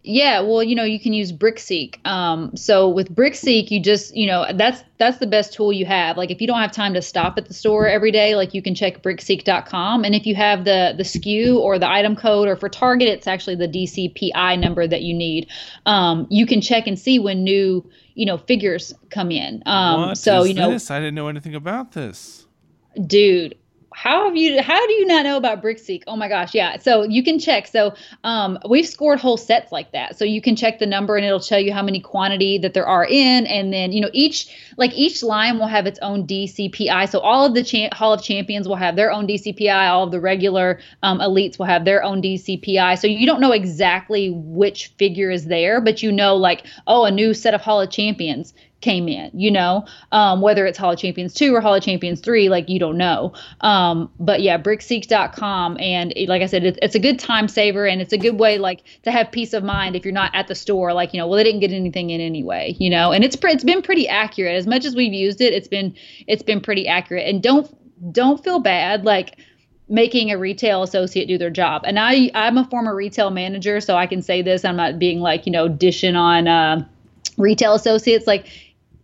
[0.09, 2.03] Yeah, well, you know, you can use BrickSeek.
[2.03, 6.17] Um, so with BrickSeek, you just, you know, that's that's the best tool you have.
[6.17, 8.63] Like if you don't have time to stop at the store every day, like you
[8.63, 10.03] can check brickseek.com.
[10.03, 13.27] And if you have the the SKU or the item code, or for Target, it's
[13.27, 15.47] actually the DCPI number that you need.
[15.85, 19.61] Um, you can check and see when new, you know, figures come in.
[19.67, 20.89] Um, what so you know, this?
[20.89, 22.47] I didn't know anything about this.
[23.05, 23.55] Dude,
[24.01, 27.03] how have you how do you not know about brickseek oh my gosh yeah so
[27.03, 27.67] you can check.
[27.67, 27.93] So
[28.23, 30.17] um, we've scored whole sets like that.
[30.17, 32.85] So you can check the number and it'll tell you how many quantity that there
[32.85, 33.45] are in.
[33.45, 37.45] And then you know each like each line will have its own dcpi so all
[37.45, 40.79] of the cha- hall of champions will have their own dcpi all of the regular
[41.03, 45.45] um, elites will have their own dcpi so you don't know exactly which figure is
[45.45, 49.31] there but you know like oh a new set of hall of champions came in,
[49.37, 52.69] you know, um, whether it's Hall of Champions 2 or Hall of Champions 3, like
[52.69, 53.33] you don't know.
[53.61, 55.77] Um, but yeah, brickseek.com.
[55.79, 58.39] And it, like I said, it, it's a good time saver and it's a good
[58.39, 61.19] way like to have peace of mind if you're not at the store, like, you
[61.19, 64.07] know, well, they didn't get anything in anyway, you know, and it's, it's been pretty
[64.07, 65.53] accurate as much as we've used it.
[65.53, 65.93] It's been,
[66.27, 69.03] it's been pretty accurate and don't, don't feel bad.
[69.03, 69.37] Like,
[69.91, 71.81] making a retail associate do their job.
[71.83, 74.63] And I I'm a former retail manager, so I can say this.
[74.63, 76.85] I'm not being like you know dishing on uh,
[77.37, 78.27] retail associates.
[78.27, 78.47] Like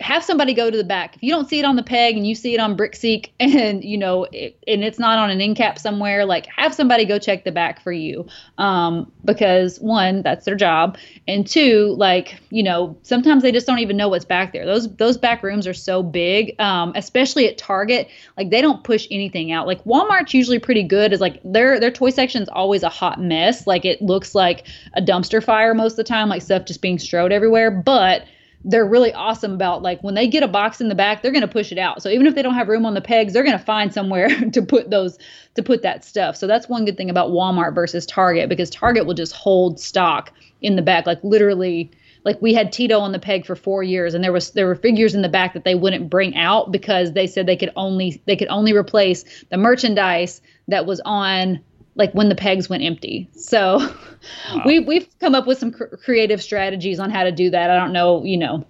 [0.01, 1.15] have somebody go to the back.
[1.15, 3.83] If you don't see it on the peg and you see it on BrickSeek and
[3.83, 7.17] you know it, and it's not on an end cap somewhere, like have somebody go
[7.17, 8.27] check the back for you.
[8.57, 13.79] Um, because one, that's their job, and two, like you know sometimes they just don't
[13.79, 14.65] even know what's back there.
[14.65, 18.09] Those those back rooms are so big, um, especially at Target.
[18.37, 19.65] Like they don't push anything out.
[19.65, 21.13] Like Walmart's usually pretty good.
[21.13, 23.65] Is like their their toy section is always a hot mess.
[23.65, 26.99] Like it looks like a dumpster fire most of the time, like stuff just being
[26.99, 28.25] strode everywhere, but
[28.67, 31.41] they're really awesome about like when they get a box in the back they're going
[31.41, 32.01] to push it out.
[32.01, 34.27] So even if they don't have room on the pegs they're going to find somewhere
[34.51, 35.17] to put those
[35.53, 36.35] to put that stuff.
[36.35, 40.33] So that's one good thing about walmart versus target because target will just hold stock
[40.61, 41.05] in the back.
[41.05, 41.91] Like literally
[42.23, 44.75] like we had tito on the peg for four years and there was there were
[44.75, 48.21] figures in the back that they wouldn't bring out because they said they could only
[48.25, 51.59] they could only replace the merchandise that was on
[51.95, 53.29] like when the pegs went empty.
[53.33, 53.77] So
[54.53, 54.63] wow.
[54.65, 57.69] we we've come up with some cr- creative strategies on how to do that.
[57.69, 58.65] I don't know, you know,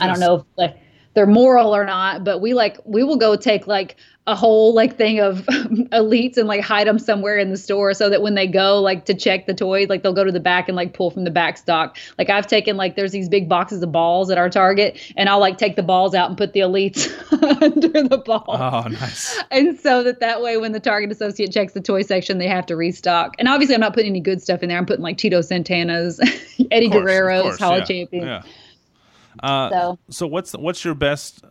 [0.00, 0.76] I, I don't know if like
[1.14, 3.96] they're moral or not, but we like we will go take like
[4.26, 8.10] a whole like thing of elites and like hide them somewhere in the store so
[8.10, 10.68] that when they go like to check the toys, like they'll go to the back
[10.68, 11.96] and like pull from the back stock.
[12.16, 15.40] Like I've taken like there's these big boxes of balls at our Target, and I'll
[15.40, 17.10] like take the balls out and put the elites
[17.62, 18.44] under the ball.
[18.48, 19.42] Oh, nice.
[19.50, 22.66] And so that that way when the Target associate checks the toy section, they have
[22.66, 23.34] to restock.
[23.38, 24.78] And obviously, I'm not putting any good stuff in there.
[24.78, 26.20] I'm putting like Tito Santana's,
[26.70, 28.26] Eddie course, Guerrero's, Hollow yeah, Champions.
[28.26, 28.42] Yeah.
[29.42, 31.44] Uh, so, so what's what's your best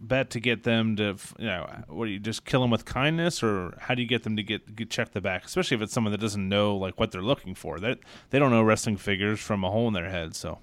[0.00, 3.42] bet to get them to you know what do you just kill them with kindness
[3.42, 5.92] or how do you get them to get, get check the back especially if it's
[5.92, 7.98] someone that doesn't know like what they're looking for that
[8.30, 10.58] they, don't know wrestling figures from a hole in their head so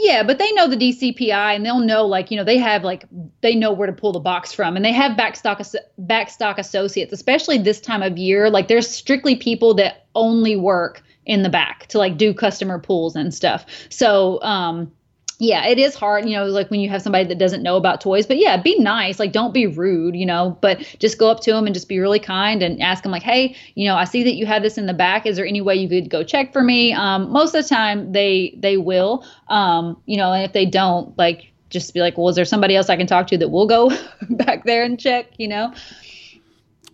[0.00, 3.04] yeah, but they know the DCPI and they'll know like, you know, they have like
[3.40, 7.58] they know where to pull the box from and they have backstock backstock associates, especially
[7.58, 8.48] this time of year.
[8.48, 13.16] Like there's strictly people that only work in the back to like do customer pulls
[13.16, 13.66] and stuff.
[13.88, 14.92] So, um
[15.40, 18.00] yeah, it is hard, you know, like when you have somebody that doesn't know about
[18.00, 18.26] toys.
[18.26, 19.20] But yeah, be nice.
[19.20, 22.00] Like, don't be rude, you know, but just go up to them and just be
[22.00, 24.78] really kind and ask them, like, hey, you know, I see that you have this
[24.78, 25.26] in the back.
[25.26, 26.92] Is there any way you could go check for me?
[26.92, 31.16] Um, most of the time, they they will, um, you know, and if they don't,
[31.16, 33.66] like, just be like, well, is there somebody else I can talk to that will
[33.66, 33.90] go
[34.30, 35.72] back there and check, you know?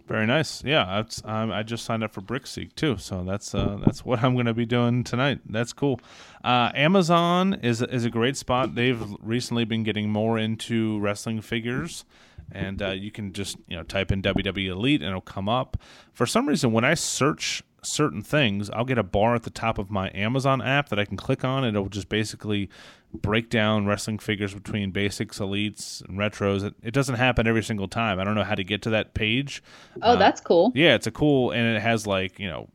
[0.06, 0.62] Very nice.
[0.62, 4.34] Yeah, um, I just signed up for BrickSeek too, so that's uh, that's what I'm
[4.34, 5.40] going to be doing tonight.
[5.48, 5.98] That's cool.
[6.42, 8.74] Uh, Amazon is is a great spot.
[8.74, 12.04] They've recently been getting more into wrestling figures,
[12.52, 15.78] and uh, you can just you know type in WWE Elite and it'll come up.
[16.12, 19.78] For some reason, when I search certain things, I'll get a bar at the top
[19.78, 22.68] of my Amazon app that I can click on, and it'll just basically
[23.22, 26.64] break down wrestling figures between basics, elites, and retros.
[26.64, 28.18] It, it, doesn't happen every single time.
[28.18, 29.62] I don't know how to get to that page.
[30.02, 30.72] Oh, uh, that's cool.
[30.74, 32.68] Yeah, it's a cool, and it has like you know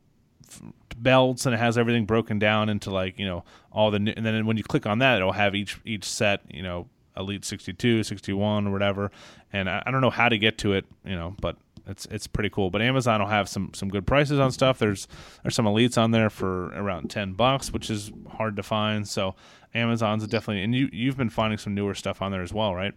[0.48, 0.62] f-
[0.96, 3.98] belts, and it has everything broken down into like you know all the.
[3.98, 6.88] New, and then when you click on that, it'll have each each set you know
[7.16, 9.10] elite 62 61 or whatever
[9.52, 11.56] and I, I don't know how to get to it you know but
[11.86, 12.70] it's it's pretty cool.
[12.70, 14.78] But Amazon will have some some good prices on stuff.
[14.78, 15.08] There's
[15.42, 19.08] there's some elites on there for around ten bucks, which is hard to find.
[19.08, 19.34] So
[19.74, 22.94] Amazon's definitely and you you've been finding some newer stuff on there as well, right?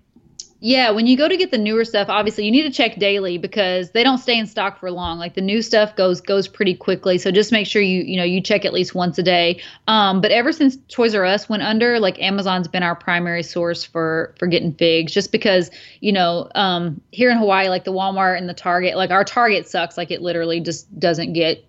[0.65, 3.37] Yeah, when you go to get the newer stuff, obviously you need to check daily
[3.37, 5.19] because they don't stay in stock for long.
[5.19, 8.23] Like the new stuff goes goes pretty quickly, so just make sure you you know
[8.23, 9.61] you check at least once a day.
[9.89, 13.83] Um, but ever since Toys R Us went under, like Amazon's been our primary source
[13.83, 18.37] for for getting figs, just because you know um, here in Hawaii, like the Walmart
[18.37, 19.97] and the Target, like our Target sucks.
[19.97, 21.65] Like it literally just doesn't get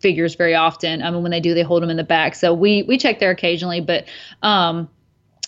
[0.00, 1.02] figures very often.
[1.02, 2.36] I mean, when they do, they hold them in the back.
[2.36, 4.06] So we we check there occasionally, but
[4.42, 4.88] um,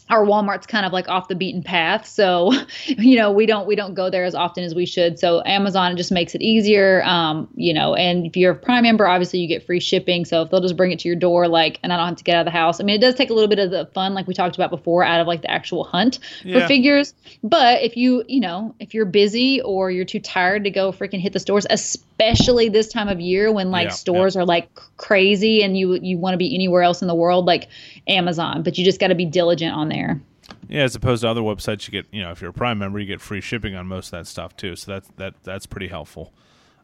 [0.09, 2.07] our Walmart's kind of like off the beaten path.
[2.07, 2.52] So,
[2.86, 5.18] you know, we don't we don't go there as often as we should.
[5.18, 7.02] So Amazon just makes it easier.
[7.04, 10.24] Um, you know, and if you're a Prime member, obviously you get free shipping.
[10.24, 12.24] So if they'll just bring it to your door, like, and I don't have to
[12.24, 12.80] get out of the house.
[12.80, 14.70] I mean, it does take a little bit of the fun, like we talked about
[14.70, 16.61] before, out of like the actual hunt yeah.
[16.61, 17.14] for figures.
[17.42, 21.20] But if you, you know, if you're busy or you're too tired to go freaking
[21.20, 24.42] hit the stores, especially this time of year when like yeah, stores yeah.
[24.42, 27.68] are like crazy and you you want to be anywhere else in the world, like
[28.09, 28.62] Amazon.
[28.62, 30.20] But you just got to be diligent on there.
[30.68, 32.98] Yeah, as opposed to other websites, you get you know if you're a Prime member,
[32.98, 34.76] you get free shipping on most of that stuff too.
[34.76, 36.32] So that's that that's pretty helpful.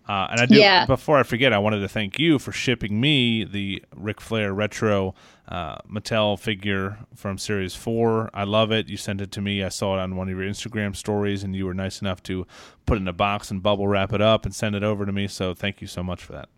[0.09, 0.57] Uh, and I do.
[0.57, 0.85] Yeah.
[0.85, 5.15] Before I forget, I wanted to thank you for shipping me the Ric Flair retro
[5.49, 8.29] uh, Mattel figure from Series Four.
[8.35, 8.89] I love it.
[8.89, 9.63] You sent it to me.
[9.63, 12.47] I saw it on one of your Instagram stories, and you were nice enough to
[12.85, 15.13] put it in a box and bubble wrap it up and send it over to
[15.13, 15.29] me.
[15.29, 16.49] So thank you so much for that.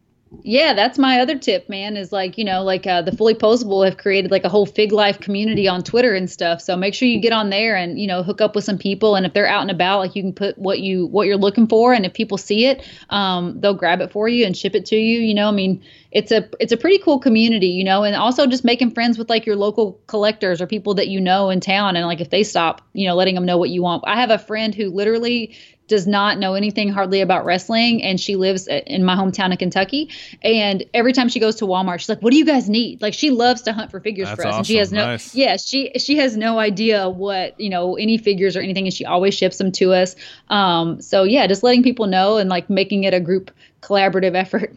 [0.42, 1.96] Yeah, that's my other tip, man.
[1.96, 4.90] Is like you know, like uh, the fully posable have created like a whole Fig
[4.90, 6.60] Life community on Twitter and stuff.
[6.60, 9.14] So make sure you get on there and you know hook up with some people.
[9.14, 11.68] And if they're out and about, like you can put what you what you're looking
[11.68, 14.86] for, and if people see it, um, they'll grab it for you and ship it
[14.86, 15.20] to you.
[15.20, 18.46] You know, I mean, it's a it's a pretty cool community, you know, and also
[18.46, 21.96] just making friends with like your local collectors or people that you know in town,
[21.96, 24.02] and like if they stop, you know, letting them know what you want.
[24.06, 25.54] I have a friend who literally
[25.87, 30.11] does not know anything hardly about wrestling and she lives in my hometown of Kentucky
[30.43, 33.14] and every time she goes to Walmart she's like what do you guys need like
[33.14, 34.59] she loves to hunt for figures That's for us awesome.
[34.59, 35.35] and she has no nice.
[35.35, 39.05] yeah she she has no idea what you know any figures or anything and she
[39.05, 40.16] always ships them to us
[40.49, 43.51] um so yeah just letting people know and like making it a group
[43.82, 44.74] collaborative effort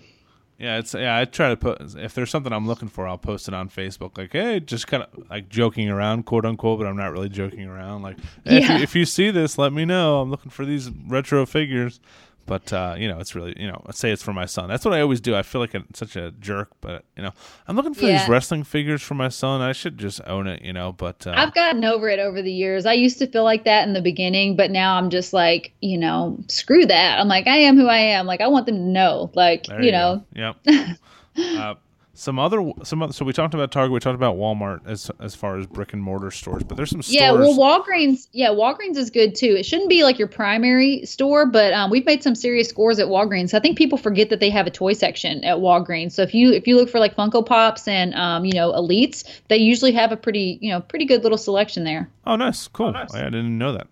[0.59, 1.15] Yeah, it's yeah.
[1.15, 4.17] I try to put if there's something I'm looking for, I'll post it on Facebook.
[4.17, 7.65] Like, hey, just kind of like joking around, quote unquote, but I'm not really joking
[7.65, 8.01] around.
[8.01, 10.19] Like, hey, if, you, if you see this, let me know.
[10.19, 11.99] I'm looking for these retro figures.
[12.47, 14.67] But uh, you know, it's really you know, say it's for my son.
[14.69, 15.35] That's what I always do.
[15.35, 17.31] I feel like I'm such a jerk, but you know,
[17.67, 18.17] I'm looking for Yeah.
[18.17, 19.61] these wrestling figures for my son.
[19.61, 20.93] I should just own it, you know.
[20.93, 22.85] But uh, I've gotten over it over the years.
[22.85, 25.97] I used to feel like that in the beginning, but now I'm just like, you
[25.97, 27.19] know, screw that.
[27.19, 28.25] I'm like, I am who I am.
[28.25, 29.29] Like, I want them to know.
[29.35, 30.53] Like, There you, know, go.
[30.65, 30.97] Yep.
[31.57, 31.75] uh,
[32.19, 35.35] some other some other, so we talked about Target, we talked about Walmart as as
[35.35, 37.15] far as brick and mortar stores, but there's some stores.
[37.15, 37.31] yeah.
[37.31, 39.55] Well, Walgreens, yeah, Walgreens is good too.
[39.55, 43.05] It shouldn't be like your primary store, but um, we've made some serious scores at
[43.07, 43.53] Walgreens.
[43.53, 46.13] I think people forget that they have a toy section at Walgreens.
[46.13, 49.23] So if you if you look for like Funko Pops and um, you know, Elites,
[49.49, 52.09] they usually have a pretty you know pretty good little selection there.
[52.25, 52.95] oh, nice, cool.
[52.95, 53.87] I didn't know that.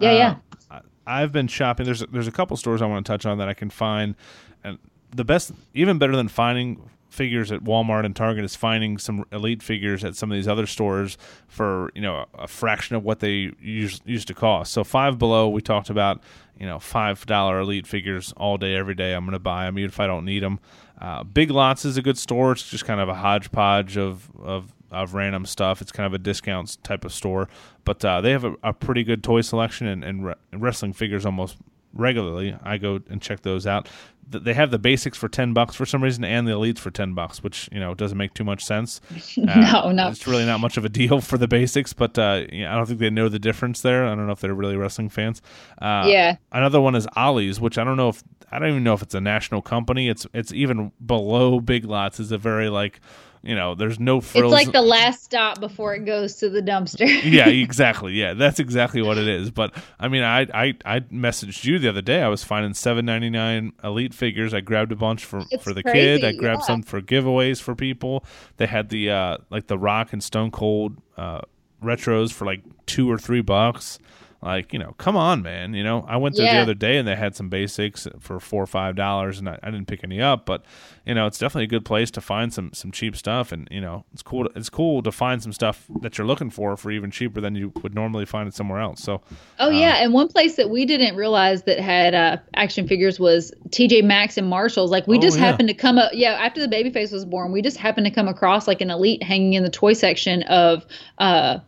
[0.00, 0.36] Yeah, Uh, yeah.
[0.72, 1.86] I- I've been shopping.
[1.86, 4.16] There's there's a couple stores I want to touch on that I can find,
[4.64, 4.78] and
[5.14, 9.62] the best, even better than finding figures at Walmart and Target is finding some elite
[9.62, 11.16] figures at some of these other stores
[11.48, 14.72] for you know a fraction of what they used used to cost.
[14.72, 16.20] So Five Below, we talked about
[16.58, 19.14] you know five dollar elite figures all day every day.
[19.14, 20.58] I'm going to buy them even if I don't need them.
[21.00, 22.52] Uh, Big Lots is a good store.
[22.52, 25.82] It's just kind of a hodgepodge of of of random stuff.
[25.82, 27.48] It's kind of a discounts type of store,
[27.84, 30.92] but uh, they have a, a pretty good toy selection and, and, re- and wrestling
[30.92, 31.56] figures almost
[31.94, 32.56] regularly.
[32.62, 33.88] I go and check those out.
[34.26, 37.12] They have the basics for ten bucks for some reason, and the elites for ten
[37.14, 39.00] bucks, which you know doesn't make too much sense.
[39.38, 40.08] Uh, No, no.
[40.08, 42.86] it's really not much of a deal for the basics, but uh, yeah, I don't
[42.86, 44.04] think they know the difference there.
[44.06, 45.42] I don't know if they're really wrestling fans.
[45.80, 46.36] Uh, Yeah.
[46.52, 49.14] Another one is Ollie's, which I don't know if I don't even know if it's
[49.14, 50.08] a national company.
[50.08, 52.18] It's it's even below Big Lots.
[52.18, 53.00] Is a very like
[53.44, 54.52] you know there's no frills.
[54.52, 57.06] It's like the last stop before it goes to the dumpster.
[57.24, 58.14] yeah, exactly.
[58.14, 59.50] Yeah, that's exactly what it is.
[59.50, 62.22] But I mean, I I I messaged you the other day.
[62.22, 64.54] I was finding seven ninety nine elite figures.
[64.54, 66.24] I grabbed a bunch for It's for the kid.
[66.24, 66.66] I grabbed yeah.
[66.66, 68.24] some for giveaways for people.
[68.56, 71.42] They had the uh like the Rock and Stone Cold uh
[71.82, 73.98] retros for like two or three bucks.
[74.44, 75.72] Like you know, come on, man.
[75.72, 78.62] You know, I went there the other day and they had some basics for four
[78.62, 80.44] or five dollars, and I, I didn't pick any up.
[80.44, 80.66] But
[81.06, 83.80] you know, it's definitely a good place to find some some cheap stuff, and you
[83.80, 84.44] know, it's cool.
[84.44, 87.54] To, it's cool to find some stuff that you're looking for for even cheaper than
[87.54, 89.02] you would normally find it somewhere else.
[89.02, 89.22] So
[89.58, 93.50] Oh yeah, and one place that we didn't realize that had uh, action figures was
[93.70, 94.90] TJ Maxx and Marshalls.
[94.90, 95.44] Like we Oh, just yeah.
[95.46, 98.28] happened to come up, yeah, after the babyface was born, we just happened to come
[98.28, 100.84] across like an elite hanging in the toy section of
[101.16, 101.60] uh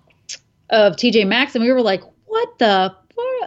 [0.69, 2.03] of TJ Maxx, and we were like,
[2.37, 2.97] what the.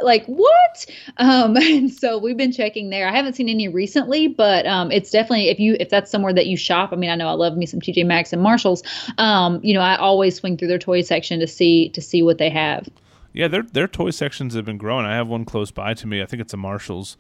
[0.02, 0.86] Like what?
[1.18, 3.08] Um, and so we've been checking there.
[3.08, 6.48] I haven't seen any recently, but um, it's definitely if you if that's somewhere that
[6.48, 6.92] you shop.
[6.92, 8.82] I mean, I know I love me some TJ Maxx and Marshalls.
[9.20, 12.40] Um, you know, I always swing through their toy section to see to see what
[12.40, 12.90] they have.
[13.32, 15.06] Yeah, their their toy sections have been growing.
[15.06, 16.22] I have one close by to me.
[16.22, 17.16] I think it's a Marshalls,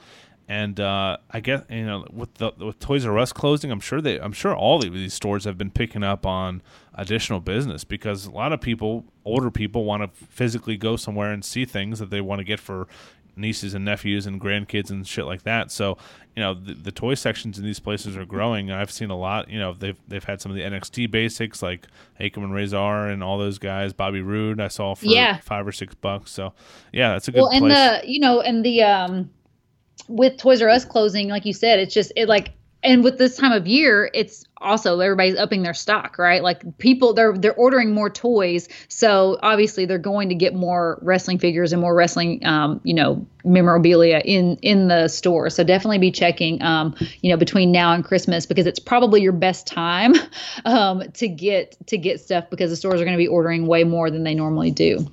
[0.47, 4.01] and uh, I guess you know with the with Toys R Us closing, I'm sure
[4.01, 6.63] they I'm sure all these stores have been picking up on
[7.01, 11.43] additional business because a lot of people, older people, want to physically go somewhere and
[11.43, 12.87] see things that they want to get for
[13.35, 15.71] nieces and nephews and grandkids and shit like that.
[15.71, 15.97] So,
[16.35, 18.69] you know, the, the toy sections in these places are growing.
[18.69, 19.49] I've seen a lot.
[19.49, 21.87] You know, they've they've had some of the NXT basics like
[22.19, 23.93] Akam and Rezar and all those guys.
[23.93, 25.37] Bobby Roode I saw for Yeah.
[25.39, 26.31] five or six bucks.
[26.31, 26.53] So,
[26.91, 27.73] yeah, that's a good well and place.
[27.75, 29.29] the you know and the um
[30.09, 32.51] with toys r us closing like you said it's just it like
[32.84, 36.43] and with this time of year it's also everybody's upping their stock right?
[36.43, 38.67] Like people they're they're ordering more toys.
[38.88, 43.25] So obviously they're going to get more wrestling figures and more wrestling um you know
[43.43, 45.49] memorabilia in in the store.
[45.49, 49.34] So definitely be checking um you know between now and christmas because it's probably your
[49.34, 50.13] best time
[50.65, 53.84] um to get to get stuff because the stores are going to be ordering way
[53.84, 55.05] more than they normally do.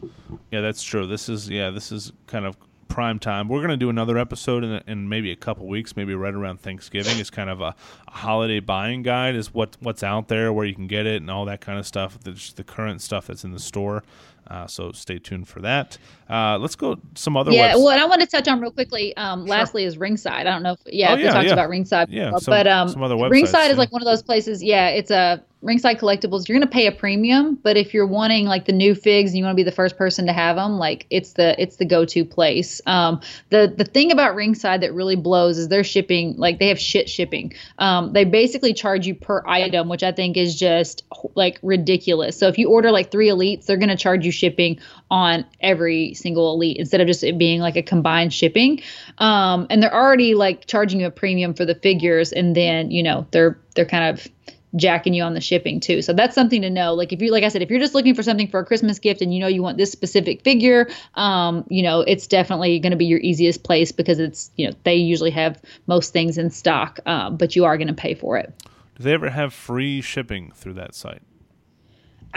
[0.51, 1.07] Yeah, that's true.
[1.07, 2.57] This is yeah, this is kind of
[2.89, 3.49] prime time.
[3.49, 6.61] We're going to do another episode in, in maybe a couple weeks, maybe right around
[6.61, 7.18] Thanksgiving.
[7.18, 7.74] It's kind of a,
[8.09, 11.30] a, holiday buying guide, is what what's out there, where you can get it, and
[11.30, 12.18] all that kind of stuff.
[12.20, 14.03] The, the current stuff that's in the store.
[14.49, 15.99] Uh, so stay tuned for that.
[16.30, 17.51] Uh, let's go some other.
[17.51, 19.16] Yeah, well, I want to touch on real quickly.
[19.16, 19.49] Um, sure.
[19.49, 20.47] Lastly, is Ringside.
[20.47, 21.53] I don't know if yeah, oh, if yeah, we talked yeah.
[21.53, 22.09] about Ringside.
[22.11, 23.72] Yeah, some, but um, some other websites, Ringside yeah.
[23.72, 24.62] is like one of those places.
[24.62, 28.47] Yeah, it's a Ringside Collectibles, you're going to pay a premium, but if you're wanting
[28.47, 30.79] like the new figs and you want to be the first person to have them,
[30.79, 32.81] like it's the it's the go-to place.
[32.87, 36.79] Um, the the thing about Ringside that really blows is their shipping, like they have
[36.79, 37.53] shit shipping.
[37.79, 41.03] Um, they basically charge you per item, which I think is just
[41.35, 42.39] like ridiculous.
[42.39, 44.79] So if you order like three elites, they're going to charge you shipping
[45.11, 48.81] on every single elite instead of just it being like a combined shipping.
[49.19, 53.03] Um, and they're already like charging you a premium for the figures, and then you
[53.03, 54.29] know they're they're kind of
[54.75, 56.03] jacking you on the shipping too.
[56.03, 56.95] So that's something to know.
[56.95, 58.99] Like if you like I said, if you're just looking for something for a Christmas
[58.99, 62.91] gift and you know you want this specific figure, um, you know, it's definitely going
[62.91, 66.51] to be your easiest place because it's, you know, they usually have most things in
[66.51, 68.53] stock, uh, but you are going to pay for it.
[68.97, 71.23] Do they ever have free shipping through that site?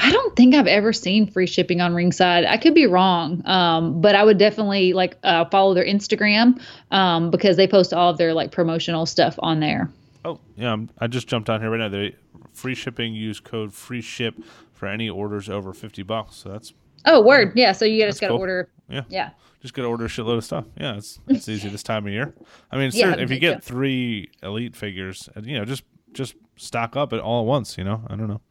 [0.02, 2.46] I don't think I've ever seen free shipping on Ringside.
[2.46, 6.62] I could be wrong, um, but I would definitely like uh, follow their Instagram
[6.92, 9.90] um, because they post all of their like promotional stuff on there.
[10.26, 11.90] Oh yeah, I'm, i just jumped on here right now.
[11.90, 12.16] They
[12.54, 13.14] free shipping.
[13.14, 14.36] Use code free ship
[14.74, 16.36] for any orders over fifty bucks.
[16.36, 16.74] So that's
[17.06, 17.72] oh word yeah.
[17.72, 18.40] So you just got to cool.
[18.40, 19.30] order yeah yeah
[19.62, 20.66] just got to order a shitload of stuff.
[20.80, 22.34] Yeah, it's it's easy this time of year.
[22.72, 27.14] I mean, yeah, if you get three elite figures, you know, just just stock up
[27.14, 27.78] it all at once.
[27.78, 28.42] You know, I don't know.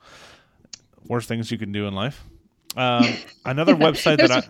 [1.07, 2.25] Worst things you can do in life.
[2.77, 3.07] Um,
[3.45, 4.43] another website that I.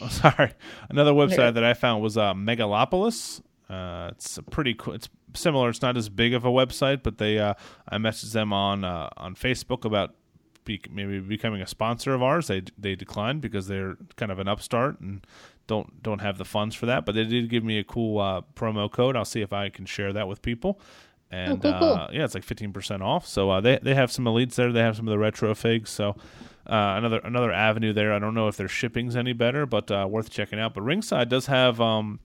[0.00, 0.52] Oh, sorry,
[0.88, 3.42] another website that I found was uh, Megalopolis.
[3.68, 4.94] Uh, it's pretty cool.
[4.94, 5.68] It's similar.
[5.68, 7.54] It's not as big of a website, but they uh,
[7.88, 10.14] I messaged them on uh, on Facebook about
[10.64, 12.48] be, maybe becoming a sponsor of ours.
[12.48, 15.26] They they declined because they're kind of an upstart and
[15.66, 17.04] don't don't have the funds for that.
[17.04, 19.16] But they did give me a cool uh, promo code.
[19.16, 20.80] I'll see if I can share that with people.
[21.30, 21.92] And oh, cool, cool.
[21.94, 23.26] Uh, yeah, it's like fifteen percent off.
[23.26, 24.72] So uh, they they have some elites there.
[24.72, 25.90] They have some of the retro figs.
[25.90, 26.16] So.
[26.66, 28.12] Uh, another another avenue there.
[28.12, 30.72] I don't know if their shipping's any better, but uh, worth checking out.
[30.72, 32.20] But Ringside does have um,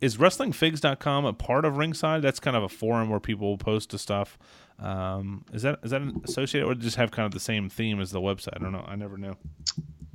[0.00, 2.22] is WrestlingFigs.com a part of Ringside?
[2.22, 4.38] That's kind of a forum where people post to stuff.
[4.78, 8.10] Um, is that is that associated, or just have kind of the same theme as
[8.10, 8.56] the website?
[8.56, 8.84] I don't know.
[8.86, 9.36] I never knew.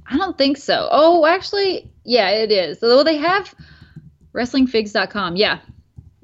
[0.07, 0.87] I don't think so.
[0.91, 2.79] Oh, actually, yeah, it is.
[2.79, 3.53] So they have
[4.33, 5.35] WrestlingFigs.com.
[5.35, 5.59] Yeah,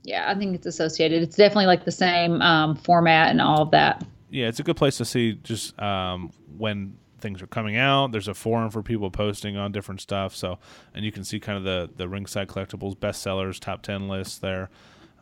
[0.04, 1.24] yeah, I think it's associated.
[1.24, 4.06] It's definitely like the same um, format and all of that.
[4.30, 8.12] Yeah, it's a good place to see just um, when things are coming out.
[8.12, 10.36] There's a forum for people posting on different stuff.
[10.36, 10.60] So,
[10.94, 14.70] and you can see kind of the the ringside collectibles bestsellers, top ten lists there.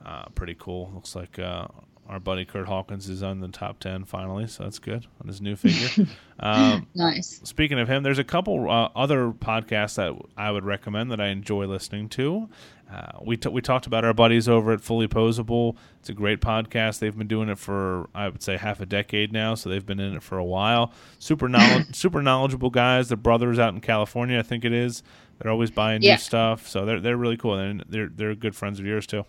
[0.06, 0.91] Uh, pretty cool.
[0.93, 1.68] Looks like uh,
[2.08, 5.41] our buddy Kurt Hawkins is on the top ten finally, so that's good on his
[5.41, 6.06] new figure.
[6.39, 7.41] um, nice.
[7.43, 11.28] Speaking of him, there's a couple uh, other podcasts that I would recommend that I
[11.28, 12.50] enjoy listening to.
[12.92, 15.76] Uh, we t- we talked about our buddies over at Fully Posable.
[16.00, 17.00] It's a great podcast.
[17.00, 20.00] They've been doing it for I would say half a decade now, so they've been
[20.00, 20.94] in it for a while.
[21.18, 23.10] Super knowledge, super knowledgeable guys.
[23.10, 25.02] The brothers out in California, I think it is.
[25.40, 26.14] They're always buying yeah.
[26.14, 29.26] new stuff, so they're they're really cool, and they're they're good friends of yours too.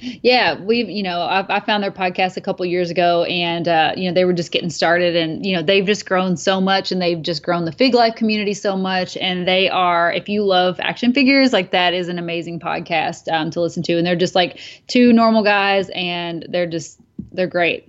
[0.00, 3.92] Yeah, we've you know I, I found their podcast a couple years ago, and uh,
[3.96, 6.92] you know they were just getting started, and you know they've just grown so much,
[6.92, 10.44] and they've just grown the Fig Life community so much, and they are if you
[10.44, 14.16] love action figures, like that is an amazing podcast um, to listen to, and they're
[14.16, 17.00] just like two normal guys, and they're just
[17.32, 17.88] they're great.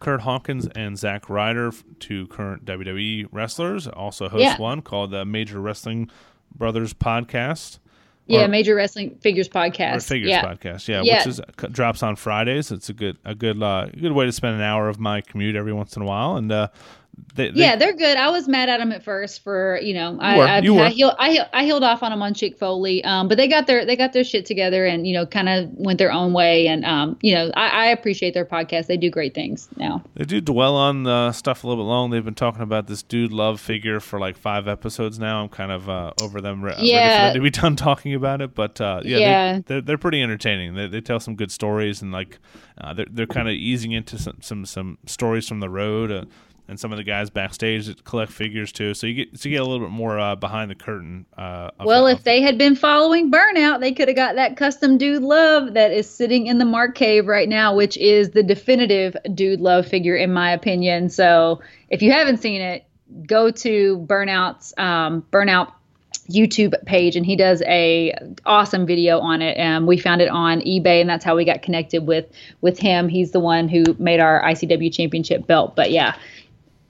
[0.00, 4.58] Kurt Hawkins and Zack Ryder, two current WWE wrestlers, also host yeah.
[4.58, 6.10] one called the Major Wrestling
[6.56, 7.78] Brothers Podcast.
[8.28, 10.06] Yeah, or, Major Wrestling Figures Podcast.
[10.06, 10.44] Figures yeah.
[10.44, 11.40] Podcast, yeah, yeah, which is
[11.72, 12.70] drops on Fridays.
[12.70, 15.56] It's a good a good uh, good way to spend an hour of my commute
[15.56, 16.68] every once in a while, and uh,
[17.34, 18.16] they, they, yeah, they're good.
[18.16, 20.60] I was mad at them at first for you know I I, I,
[20.90, 23.84] heeled, I, I heeled off on them on Chick Foley, um, but they got their
[23.84, 26.84] they got their shit together and you know kind of went their own way and
[26.84, 28.86] um, you know I, I, appreciate their podcast.
[28.86, 30.02] They do great things now.
[30.14, 32.10] They do dwell on uh, stuff a little bit long.
[32.10, 35.42] They've been talking about this dude love figure for like five episodes now.
[35.42, 36.64] I'm kind of uh, over them.
[36.64, 39.52] Re- yeah, to be done talking about it, but uh, yeah, yeah.
[39.52, 40.74] They, are they're, they're pretty entertaining.
[40.74, 42.38] They, they tell some good stories and like
[42.80, 46.24] uh, they're they're kind of easing into some, some some stories from the road uh,
[46.68, 48.92] and some of the guys backstage that collect figures too.
[48.94, 51.26] So you get so you get a little bit more uh, behind the curtain.
[51.36, 55.22] Uh, well, if they had been following Burnout, they could have got that custom Dude
[55.22, 59.60] Love that is sitting in the Mark Cave right now, which is the definitive Dude
[59.60, 61.08] Love figure in my opinion.
[61.08, 62.84] So if you haven't seen it,
[63.26, 65.72] go to Burnout's um, Burnout
[66.30, 68.14] YouTube page and he does a
[68.44, 69.56] awesome video on it.
[69.56, 72.26] And we found it on eBay and that's how we got connected with
[72.60, 73.08] with him.
[73.08, 75.74] He's the one who made our ICW championship belt.
[75.74, 76.16] But yeah,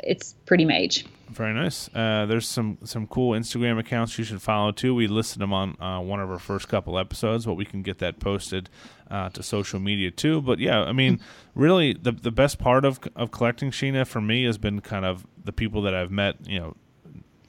[0.08, 1.04] it's pretty mage.
[1.28, 1.90] Very nice.
[1.94, 4.94] Uh, there's some some cool Instagram accounts you should follow too.
[4.94, 7.98] We listed them on uh, one of our first couple episodes, but we can get
[7.98, 8.70] that posted
[9.10, 10.40] uh, to social media too.
[10.40, 11.20] But yeah, I mean,
[11.54, 15.26] really, the the best part of of collecting Sheena for me has been kind of
[15.44, 16.36] the people that I've met.
[16.48, 16.76] You know,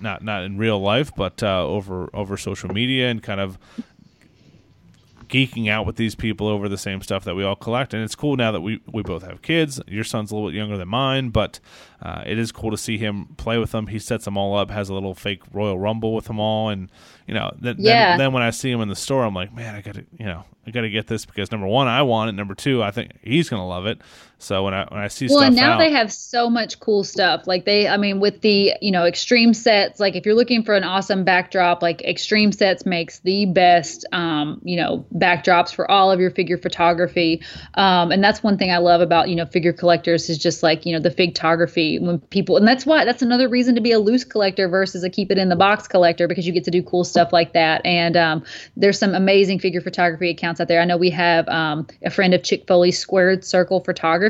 [0.02, 3.58] not not in real life, but uh, over over social media and kind of
[5.30, 7.94] geeking out with these people over the same stuff that we all collect.
[7.94, 9.80] And it's cool now that we, we both have kids.
[9.88, 11.60] Your son's a little bit younger than mine, but
[12.02, 13.88] uh, it is cool to see him play with them.
[13.88, 16.90] He sets them all up, has a little fake Royal Rumble with them all, and
[17.28, 18.10] you know, th- Yeah.
[18.12, 20.26] then, then when I see him in the store, I'm like, man, I gotta, you
[20.26, 22.34] know, I gotta get this because number one, I want it.
[22.34, 24.02] Number two, I think he's gonna love it.
[24.42, 26.80] So when I when I see Well, stuff and now out, they have so much
[26.80, 27.46] cool stuff.
[27.46, 30.00] Like they, I mean, with the you know extreme sets.
[30.00, 34.62] Like if you're looking for an awesome backdrop, like Extreme Sets makes the best, um,
[34.64, 37.44] you know, backdrops for all of your figure photography.
[37.74, 40.86] Um, and that's one thing I love about you know figure collectors is just like
[40.86, 44.00] you know the photography when people, and that's why that's another reason to be a
[44.00, 46.82] loose collector versus a keep it in the box collector because you get to do
[46.82, 47.86] cool stuff like that.
[47.86, 48.46] And um,
[48.78, 50.80] there's some amazing figure photography accounts out there.
[50.80, 54.29] I know we have um, a friend of Chick Foley Squared Circle Photography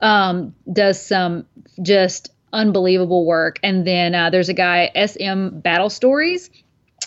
[0.00, 1.46] um, does some
[1.82, 3.58] just unbelievable work.
[3.62, 6.50] And then uh, there's a guy SM Battle Stories,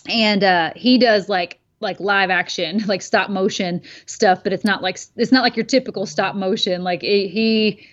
[0.10, 4.82] and uh, he does like like live action like stop motion stuff but it's not
[4.82, 7.88] like it's not like your typical stop motion like it, he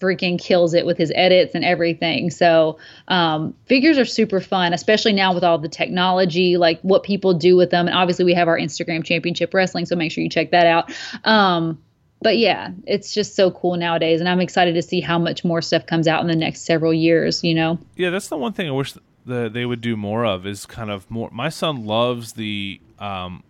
[0.00, 2.30] freaking kills it with his edits and everything.
[2.30, 2.78] So
[3.08, 7.56] um, figures are super fun, especially now with all the technology, like what people do
[7.56, 7.86] with them.
[7.86, 10.90] And obviously, we have our Instagram Championship Wrestling, so make sure you check that out.
[11.24, 11.80] Um,
[12.22, 15.62] but yeah, it's just so cool nowadays, and I'm excited to see how much more
[15.62, 17.42] stuff comes out in the next several years.
[17.42, 17.78] You know.
[17.96, 18.94] Yeah, that's the one thing I wish
[19.26, 21.30] that they would do more of is kind of more.
[21.30, 23.42] My son loves the um,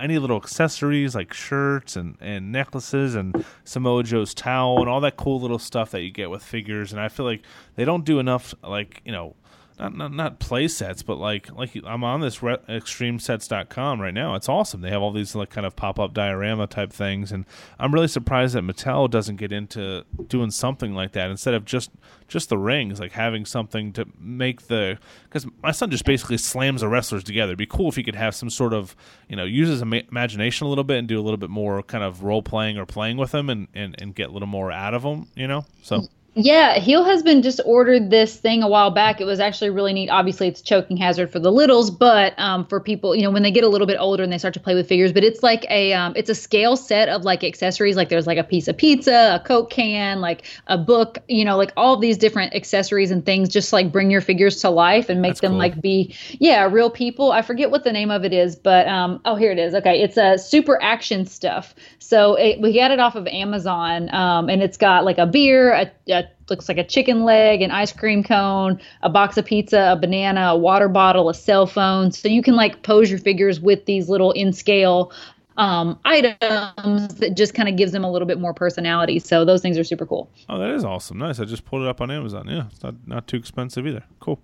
[0.00, 5.16] any little accessories like shirts and, and necklaces and Samoa Joe's towel and all that
[5.16, 6.92] cool little stuff that you get with figures.
[6.92, 7.42] And I feel like
[7.76, 9.34] they don't do enough, like you know,
[9.78, 14.34] not not, not play sets, but like like I'm on this re- extremesets.com right now.
[14.34, 14.80] It's awesome.
[14.80, 17.44] They have all these like kind of pop up diorama type things, and
[17.78, 21.90] I'm really surprised that Mattel doesn't get into doing something like that instead of just
[22.28, 26.80] just the rings, like having something to make the because my son just basically slams
[26.80, 27.50] the wrestlers together.
[27.50, 28.94] It'd be cool if he could have some sort of
[29.28, 31.82] you know use his ima- imagination a little bit and do a little bit more
[31.82, 34.70] kind of role playing or playing with them and, and and get a little more
[34.70, 35.26] out of them.
[35.34, 36.06] You know, so.
[36.36, 39.20] Yeah, Heel has been just ordered this thing a while back.
[39.20, 40.08] It was actually really neat.
[40.08, 43.52] Obviously, it's choking hazard for the littles, but um, for people, you know, when they
[43.52, 45.64] get a little bit older and they start to play with figures, but it's like
[45.70, 47.94] a um, it's a scale set of like accessories.
[47.94, 51.56] Like there's like a piece of pizza, a Coke can, like a book, you know,
[51.56, 53.48] like all these different accessories and things.
[53.48, 55.58] Just like bring your figures to life and make That's them cool.
[55.58, 57.30] like be yeah real people.
[57.30, 59.72] I forget what the name of it is, but um, oh here it is.
[59.72, 61.76] Okay, it's a uh, super action stuff.
[62.00, 65.72] So it, we got it off of Amazon, um, and it's got like a beer,
[65.72, 69.92] a, a looks like a chicken leg, an ice cream cone, a box of pizza,
[69.92, 72.12] a banana, a water bottle, a cell phone.
[72.12, 75.12] So you can like pose your figures with these little in scale
[75.56, 79.18] um, items that just kind of gives them a little bit more personality.
[79.18, 80.30] So those things are super cool.
[80.48, 81.18] Oh, that is awesome.
[81.18, 81.38] Nice.
[81.38, 82.48] I just pulled it up on Amazon.
[82.48, 84.04] Yeah, it's not not too expensive either.
[84.20, 84.40] Cool.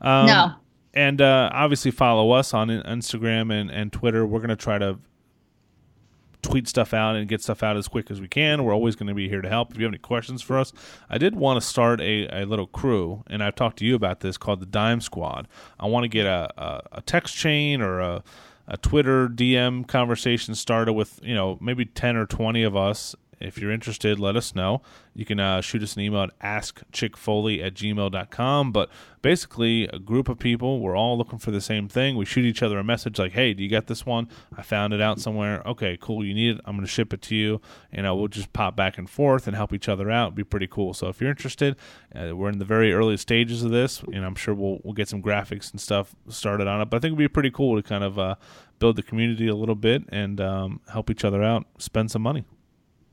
[0.00, 0.52] Um, no.
[0.94, 4.26] And uh, obviously follow us on Instagram and, and Twitter.
[4.26, 4.98] We're going to try to
[6.42, 8.64] tweet stuff out and get stuff out as quick as we can.
[8.64, 9.70] We're always going to be here to help.
[9.70, 10.72] If you have any questions for us,
[11.08, 14.20] I did want to start a, a little crew, and I've talked to you about
[14.20, 15.48] this called the Dime Squad.
[15.78, 18.24] I want to get a, a, a text chain or a,
[18.66, 23.14] a Twitter DM conversation started with, you know, maybe 10 or 20 of us.
[23.42, 24.82] If you're interested, let us know.
[25.14, 28.72] You can uh, shoot us an email at askchickfoley at gmail.com.
[28.72, 28.88] But
[29.20, 32.16] basically, a group of people, we're all looking for the same thing.
[32.16, 34.28] We shoot each other a message like, hey, do you got this one?
[34.56, 35.62] I found it out somewhere.
[35.66, 36.24] Okay, cool.
[36.24, 36.60] You need it.
[36.64, 37.60] I'm going to ship it to you.
[37.92, 40.28] And uh, we'll just pop back and forth and help each other out.
[40.28, 40.94] It'd be pretty cool.
[40.94, 41.76] So if you're interested,
[42.14, 44.02] uh, we're in the very early stages of this.
[44.02, 46.90] And I'm sure we'll, we'll get some graphics and stuff started on it.
[46.90, 48.36] But I think it'd be pretty cool to kind of uh,
[48.78, 52.44] build the community a little bit and um, help each other out, spend some money.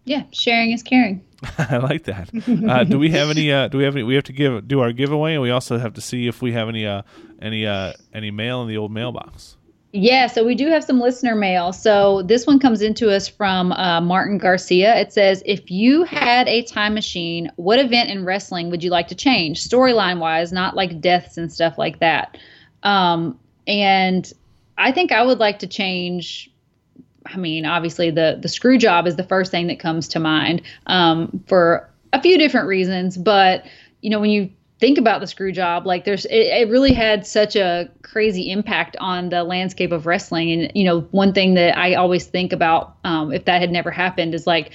[0.06, 1.24] Yeah, sharing is caring.
[1.58, 2.30] I like that.
[2.70, 3.52] Uh, do we have any?
[3.52, 4.04] Uh, do we have any?
[4.04, 6.52] We have to give do our giveaway, and we also have to see if we
[6.54, 7.04] have any uh,
[7.42, 9.56] any uh, any mail in the old mailbox.
[9.92, 11.74] Yeah, so we do have some listener mail.
[11.74, 14.96] So this one comes into us from uh, Martin Garcia.
[15.00, 19.08] It says, If you had a time machine, what event in wrestling would you like
[19.08, 19.68] to change?
[19.68, 22.38] Storyline wise, not like deaths and stuff like that.
[22.84, 24.32] Um, and
[24.78, 26.52] I think I would like to change.
[27.34, 30.62] I mean, obviously, the the screw job is the first thing that comes to mind
[30.88, 33.18] um, for a few different reasons.
[33.18, 33.66] But
[34.02, 34.50] you know, when you
[34.80, 38.96] think about the screw job like there's it, it, really had such a crazy impact
[39.02, 42.96] on the landscape of wrestling and you know one thing that i always think about
[43.04, 44.72] um, if that had never happened is like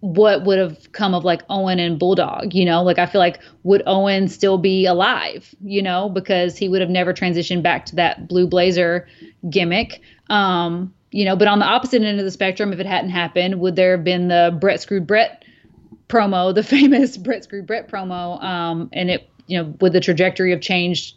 [0.00, 2.82] what would have come of like Owen and Bulldog, you know?
[2.82, 6.90] Like I feel like would Owen still be alive, you know, because he would have
[6.90, 9.08] never transitioned back to that blue blazer
[9.48, 10.00] gimmick.
[10.28, 13.58] Um, you know, but on the opposite end of the spectrum, if it hadn't happened,
[13.58, 15.46] would there have been the Bret Screwed Bret
[16.10, 18.42] promo, the famous Bret Screwed Bret promo?
[18.44, 21.16] Um, and it, you know, would the trajectory have changed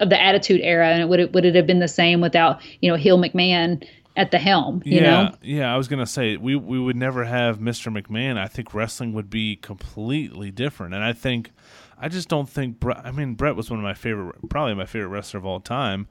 [0.00, 2.60] of the Attitude Era, and it would it would it have been the same without
[2.80, 3.86] you know Hill McMahon
[4.16, 4.82] at the helm.
[4.84, 5.34] You yeah, know?
[5.42, 5.72] yeah.
[5.72, 7.96] I was gonna say we we would never have Mr.
[7.96, 8.36] McMahon.
[8.38, 11.52] I think wrestling would be completely different, and I think
[11.96, 12.80] I just don't think.
[12.80, 15.60] Bret, I mean, Bret was one of my favorite, probably my favorite wrestler of all
[15.60, 16.08] time.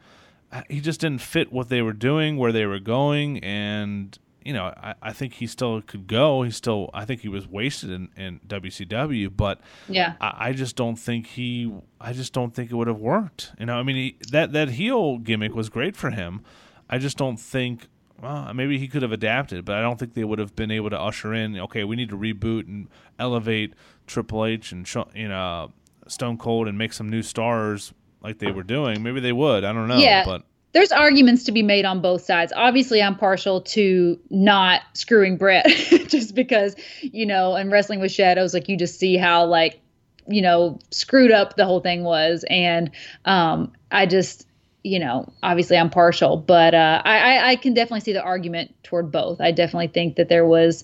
[0.55, 4.53] Uh, he just didn't fit what they were doing, where they were going, and you
[4.53, 6.43] know, I, I think he still could go.
[6.43, 10.77] He still, I think he was wasted in, in WCW, but yeah, I, I, just
[10.77, 13.51] don't think he, I just don't think it would have worked.
[13.59, 16.41] You know, I mean, he, that that heel gimmick was great for him.
[16.89, 17.87] I just don't think
[18.21, 20.89] well, maybe he could have adapted, but I don't think they would have been able
[20.89, 21.59] to usher in.
[21.59, 22.87] Okay, we need to reboot and
[23.19, 23.73] elevate
[24.07, 25.73] Triple H and you know
[26.07, 27.93] Stone Cold and make some new stars
[28.26, 29.03] like they were doing.
[29.03, 29.63] Maybe they would.
[29.63, 29.97] I don't know.
[29.97, 30.26] Yeah.
[30.26, 32.51] But there's arguments to be made on both sides.
[32.55, 35.65] Obviously, I'm partial to not screwing Bret
[36.07, 39.80] just because you know, and wrestling with shadows, like you just see how like
[40.28, 42.91] you know screwed up the whole thing was, and
[43.23, 44.47] um, I just
[44.84, 49.11] you know, obviously I'm partial, but uh, I, I can definitely see the argument toward
[49.11, 49.41] both.
[49.41, 50.84] I definitely think that there was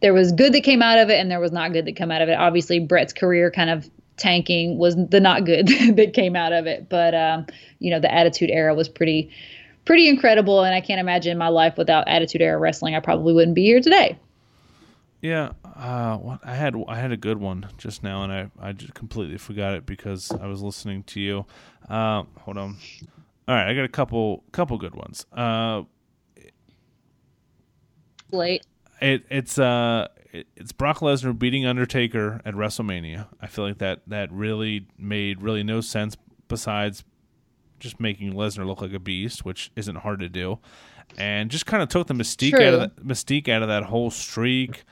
[0.00, 2.10] there was good that came out of it, and there was not good that came
[2.10, 2.34] out of it.
[2.34, 6.88] Obviously, Bret's career kind of tanking was the not good that came out of it,
[6.88, 7.46] but um,
[7.78, 9.30] you know, the Attitude Era was pretty
[9.84, 12.94] pretty incredible, and I can't imagine my life without Attitude Era wrestling.
[12.94, 14.18] I probably wouldn't be here today.
[15.20, 18.94] Yeah, uh, I had I had a good one just now, and I I just
[18.94, 21.46] completely forgot it because I was listening to you.
[21.88, 22.76] Uh, hold on.
[23.48, 25.26] All right, I got a couple couple good ones.
[25.32, 25.82] Uh,
[28.30, 28.66] Late.
[29.00, 30.08] It it's uh
[30.38, 33.26] it, it's Brock Lesnar beating Undertaker at WrestleMania.
[33.40, 36.16] I feel like that that really made really no sense
[36.48, 37.04] besides
[37.78, 40.58] just making Lesnar look like a beast, which isn't hard to do,
[41.16, 42.66] and just kind of took the mystique True.
[42.66, 44.84] out of the mystique out of that whole streak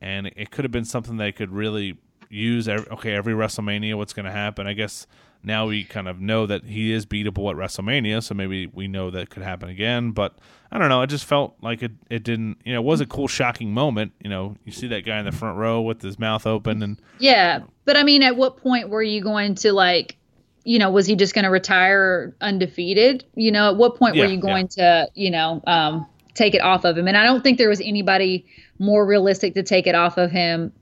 [0.00, 2.68] and it could have been something they could really use.
[2.68, 4.66] Every, okay, every WrestleMania, what's going to happen?
[4.66, 5.06] I guess
[5.42, 9.10] now we kind of know that he is beatable at WrestleMania, so maybe we know
[9.10, 10.10] that could happen again.
[10.10, 10.36] But
[10.70, 11.02] I don't know.
[11.02, 11.92] It just felt like it.
[12.10, 12.58] It didn't.
[12.64, 14.12] You know, it was a cool, shocking moment.
[14.22, 17.00] You know, you see that guy in the front row with his mouth open, and
[17.18, 17.60] yeah.
[17.84, 20.16] But I mean, at what point were you going to like?
[20.64, 23.24] You know, was he just going to retire undefeated?
[23.34, 25.04] You know, at what point yeah, were you going yeah.
[25.06, 27.08] to, you know, um, take it off of him?
[27.08, 28.44] And I don't think there was anybody
[28.78, 30.72] more realistic to take it off of him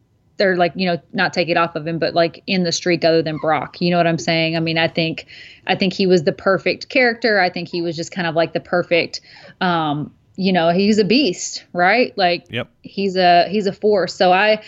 [0.41, 3.05] or like you know not take it off of him but like in the streak
[3.05, 3.80] other than Brock.
[3.80, 4.57] You know what I'm saying?
[4.57, 5.26] I mean I think
[5.66, 7.41] I think he was the perfect character.
[7.41, 9.20] I think he was just kind of like the perfect
[9.61, 12.16] um you know he's a beast right?
[12.16, 12.68] Like yep.
[12.82, 14.14] he's a he's a force.
[14.14, 14.62] So I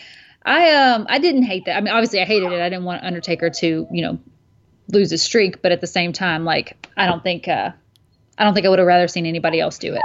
[0.44, 1.76] I um I didn't hate that.
[1.76, 2.60] I mean obviously I hated it.
[2.60, 4.18] I didn't want Undertaker to you know
[4.90, 7.72] lose his streak but at the same time like I don't think uh
[8.38, 10.02] I don't think I would have rather seen anybody else do it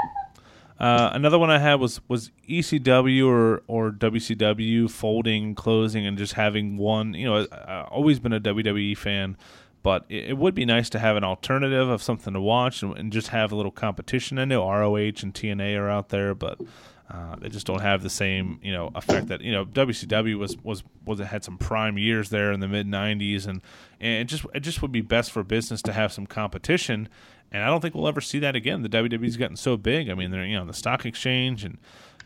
[0.80, 6.34] uh, another one I had was was ECW or or WCW folding, closing, and just
[6.34, 7.14] having one.
[7.14, 9.38] You know, I've always been a WWE fan,
[9.84, 12.98] but it, it, would be nice to have an alternative of something to watch and,
[12.98, 14.40] and, just have a little competition.
[14.40, 16.60] I know ROH and TNA are out there, but
[17.12, 20.58] uh, they just don't have the same you know effect that you know WCW was
[20.64, 23.62] was was had some prime years there in the mid '90s, and
[24.00, 27.08] and it just it just would be best for business to have some competition
[27.54, 28.82] and I don't think we'll ever see that again.
[28.82, 30.10] The WWE's gotten so big.
[30.10, 31.78] I mean, they're you know the stock exchange and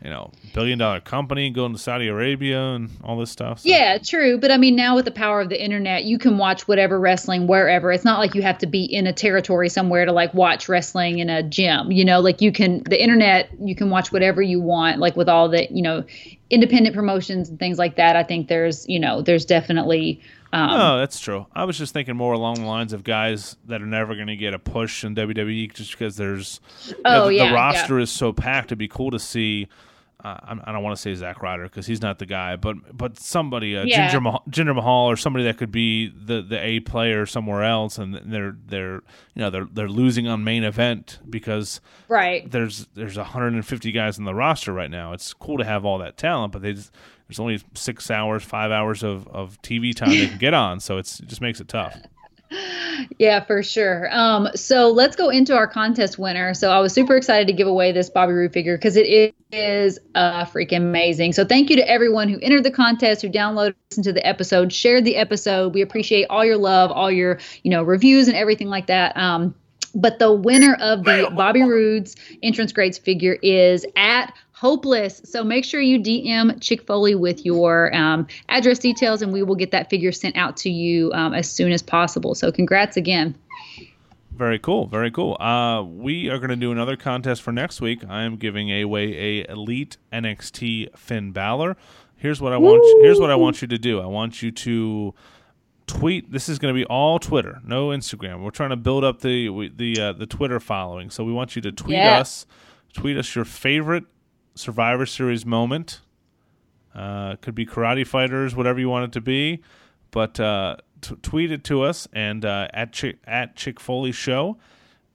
[0.02, 3.60] you know billion dollar company going to Saudi Arabia and all this stuff.
[3.60, 3.68] So.
[3.68, 4.38] Yeah, true.
[4.38, 7.46] But I mean, now with the power of the internet, you can watch whatever wrestling
[7.46, 7.92] wherever.
[7.92, 11.18] It's not like you have to be in a territory somewhere to like watch wrestling
[11.18, 11.92] in a gym.
[11.92, 14.98] You know, like you can the internet, you can watch whatever you want.
[14.98, 16.04] Like with all the you know
[16.50, 18.16] independent promotions and things like that.
[18.16, 20.20] I think there's you know there's definitely
[20.52, 21.46] um, no, that's true.
[21.54, 24.36] I was just thinking more along the lines of guys that are never going to
[24.36, 26.60] get a push in WWE just because there's
[27.04, 28.04] oh, know, the, yeah, the roster yeah.
[28.04, 28.68] is so packed.
[28.68, 29.68] It'd be cool to see.
[30.24, 33.20] Uh, I don't want to say Zack Ryder because he's not the guy, but but
[33.20, 34.10] somebody, uh, yeah.
[34.10, 37.98] Jinder, Mahal, Jinder Mahal, or somebody that could be the, the A player somewhere else,
[37.98, 39.02] and they're they're you
[39.36, 44.34] know they're they're losing on main event because right there's there's 150 guys in the
[44.34, 45.12] roster right now.
[45.12, 46.90] It's cool to have all that talent, but they just
[47.28, 50.98] there's only six hours, five hours of, of TV time they can get on, so
[50.98, 51.96] it's it just makes it tough.
[53.18, 54.08] Yeah, for sure.
[54.10, 56.54] Um, so let's go into our contest winner.
[56.54, 59.98] So I was super excited to give away this Bobby Roode figure because it is
[60.14, 61.32] uh, freaking amazing.
[61.32, 64.72] So thank you to everyone who entered the contest, who downloaded, listened to the episode,
[64.72, 65.74] shared the episode.
[65.74, 69.16] We appreciate all your love, all your you know reviews and everything like that.
[69.16, 69.54] Um,
[69.94, 75.22] but the winner of the Bobby Roode's entrance greats figure is at hopeless.
[75.24, 79.54] So make sure you DM Chick Foley with your um, address details, and we will
[79.54, 82.34] get that figure sent out to you um, as soon as possible.
[82.34, 83.34] So congrats again.
[84.38, 85.36] Very cool, very cool.
[85.40, 88.04] Uh, we are going to do another contest for next week.
[88.08, 91.76] I am giving away a elite NXT Finn Balor.
[92.14, 92.84] Here's what I want.
[92.84, 94.00] You, here's what I want you to do.
[94.00, 95.12] I want you to
[95.88, 96.30] tweet.
[96.30, 98.44] This is going to be all Twitter, no Instagram.
[98.44, 101.10] We're trying to build up the the uh, the Twitter following.
[101.10, 102.20] So we want you to tweet yeah.
[102.20, 102.46] us,
[102.92, 104.04] tweet us your favorite
[104.54, 106.00] Survivor Series moment.
[106.94, 109.64] Uh, could be karate fighters, whatever you want it to be,
[110.12, 114.58] but uh, t- tweet it to us and uh, at Chick at Chick Foley Show,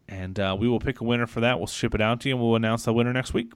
[0.07, 1.57] and uh, we will pick a winner for that.
[1.57, 3.51] We'll ship it out to you, and we'll announce the winner next week.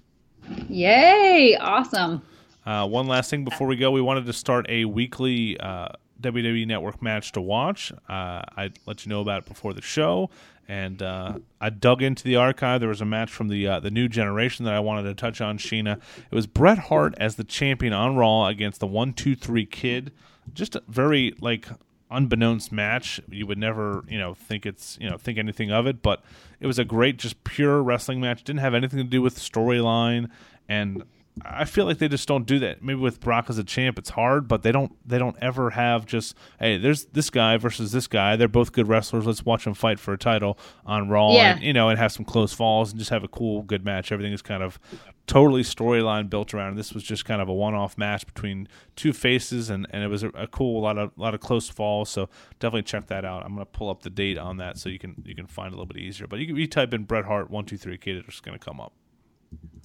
[0.70, 1.58] Yay!
[1.60, 2.22] Awesome.
[2.66, 5.88] Uh, one last thing before we go, we wanted to start a weekly uh,
[6.22, 7.92] WWE Network match to watch.
[8.10, 10.30] Uh, I let you know about it before the show,
[10.68, 12.80] and uh, I dug into the archive.
[12.82, 15.40] There was a match from the uh, the new generation that I wanted to touch
[15.42, 15.58] on.
[15.58, 15.98] Sheena,
[16.30, 20.12] it was Bret Hart as the champion on Raw against the One Two Three Kid.
[20.54, 21.68] Just a very like
[22.10, 23.20] unbeknownst match.
[23.30, 26.24] You would never, you know, think it's, you know, think anything of it, but
[26.60, 28.44] it was a great, just pure wrestling match.
[28.44, 30.30] Didn't have anything to do with storyline,
[30.70, 31.04] and
[31.46, 32.84] I feel like they just don't do that.
[32.84, 36.06] Maybe with Brock as a champ, it's hard, but they don't they don't ever have
[36.06, 38.36] just hey, there's this guy versus this guy.
[38.36, 39.26] They're both good wrestlers.
[39.26, 41.56] Let's watch them fight for a title on Raw, yeah.
[41.56, 44.12] and, you know, and have some close falls and just have a cool, good match.
[44.12, 44.80] Everything is kind of
[45.28, 46.76] totally storyline built around.
[46.76, 50.24] This was just kind of a one-off match between two faces, and, and it was
[50.24, 52.10] a, a cool lot of a lot of close falls.
[52.10, 53.44] So definitely check that out.
[53.44, 55.74] I'm gonna pull up the date on that so you can you can find it
[55.74, 56.28] a little bit easier.
[56.28, 58.60] But you can you type in Bret Hart one two three kid, it's just gonna
[58.60, 58.94] come up.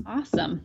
[0.07, 0.65] Awesome.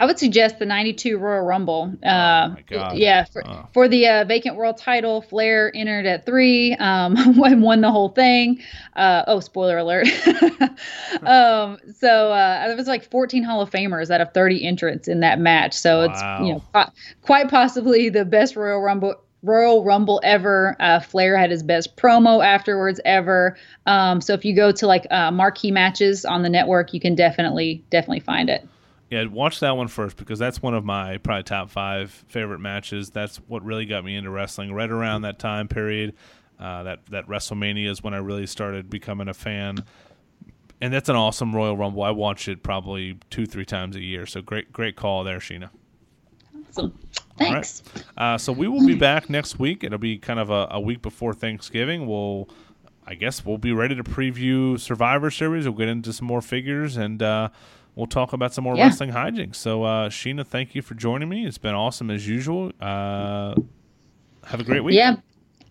[0.00, 1.92] I would suggest the 92 Royal Rumble.
[2.04, 3.68] Uh, oh yeah, for, oh.
[3.72, 8.10] for the uh, vacant world title, Flair entered at three um, and won the whole
[8.10, 8.60] thing.
[8.94, 10.06] Uh, oh, spoiler alert.
[11.22, 15.20] um, so uh, there was like 14 Hall of Famers out of 30 entrants in
[15.20, 15.74] that match.
[15.74, 16.04] So wow.
[16.04, 16.92] it's you know po-
[17.22, 20.76] quite possibly the best Royal Rumble Royal Rumble ever.
[20.80, 23.56] Uh, Flair had his best promo afterwards ever.
[23.86, 27.14] Um, so if you go to like uh, marquee matches on the network, you can
[27.14, 28.66] definitely definitely find it.
[29.10, 33.08] Yeah, watch that one first because that's one of my probably top five favorite matches.
[33.08, 34.72] That's what really got me into wrestling.
[34.72, 36.14] Right around that time period,
[36.60, 39.84] uh, that that WrestleMania is when I really started becoming a fan.
[40.80, 42.02] And that's an awesome Royal Rumble.
[42.02, 44.26] I watch it probably two, three times a year.
[44.26, 45.70] So great, great call there, Sheena.
[46.68, 46.96] Awesome.
[47.36, 47.82] Thanks.
[48.16, 49.82] Uh, so we will be back next week.
[49.82, 52.06] It'll be kind of a, a week before Thanksgiving.
[52.06, 52.48] We'll,
[53.04, 55.64] I guess, we'll be ready to preview Survivor Series.
[55.64, 57.22] We'll get into some more figures and.
[57.22, 57.48] Uh,
[57.98, 58.84] we'll talk about some more yeah.
[58.84, 59.56] wrestling hijinks.
[59.56, 61.44] So, uh, Sheena, thank you for joining me.
[61.44, 62.72] It's been awesome as usual.
[62.80, 63.56] Uh,
[64.44, 64.94] have a great week.
[64.94, 65.16] Yeah.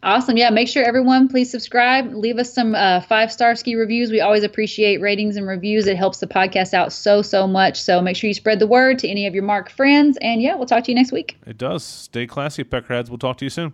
[0.03, 0.37] Awesome.
[0.37, 0.51] Yeah.
[0.51, 2.13] Make sure everyone please subscribe.
[2.13, 4.11] Leave us some uh, five star ski reviews.
[4.11, 5.87] We always appreciate ratings and reviews.
[5.87, 7.81] It helps the podcast out so, so much.
[7.81, 10.17] So make sure you spread the word to any of your Mark friends.
[10.21, 11.37] And yeah, we'll talk to you next week.
[11.47, 11.83] It does.
[11.83, 13.09] Stay classy, Peckerheads.
[13.09, 13.73] We'll talk to you soon.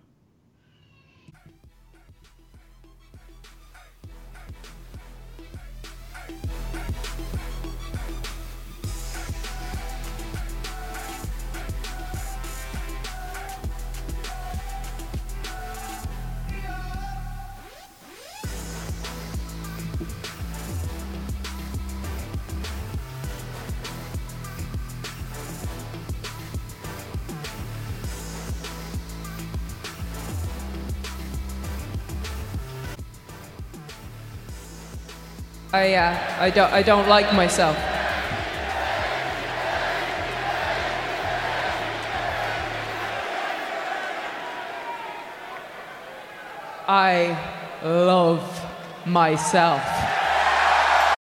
[35.74, 37.76] I, uh, I, don't, I don't like myself.
[46.86, 47.36] I
[47.82, 48.64] love
[49.04, 50.13] myself.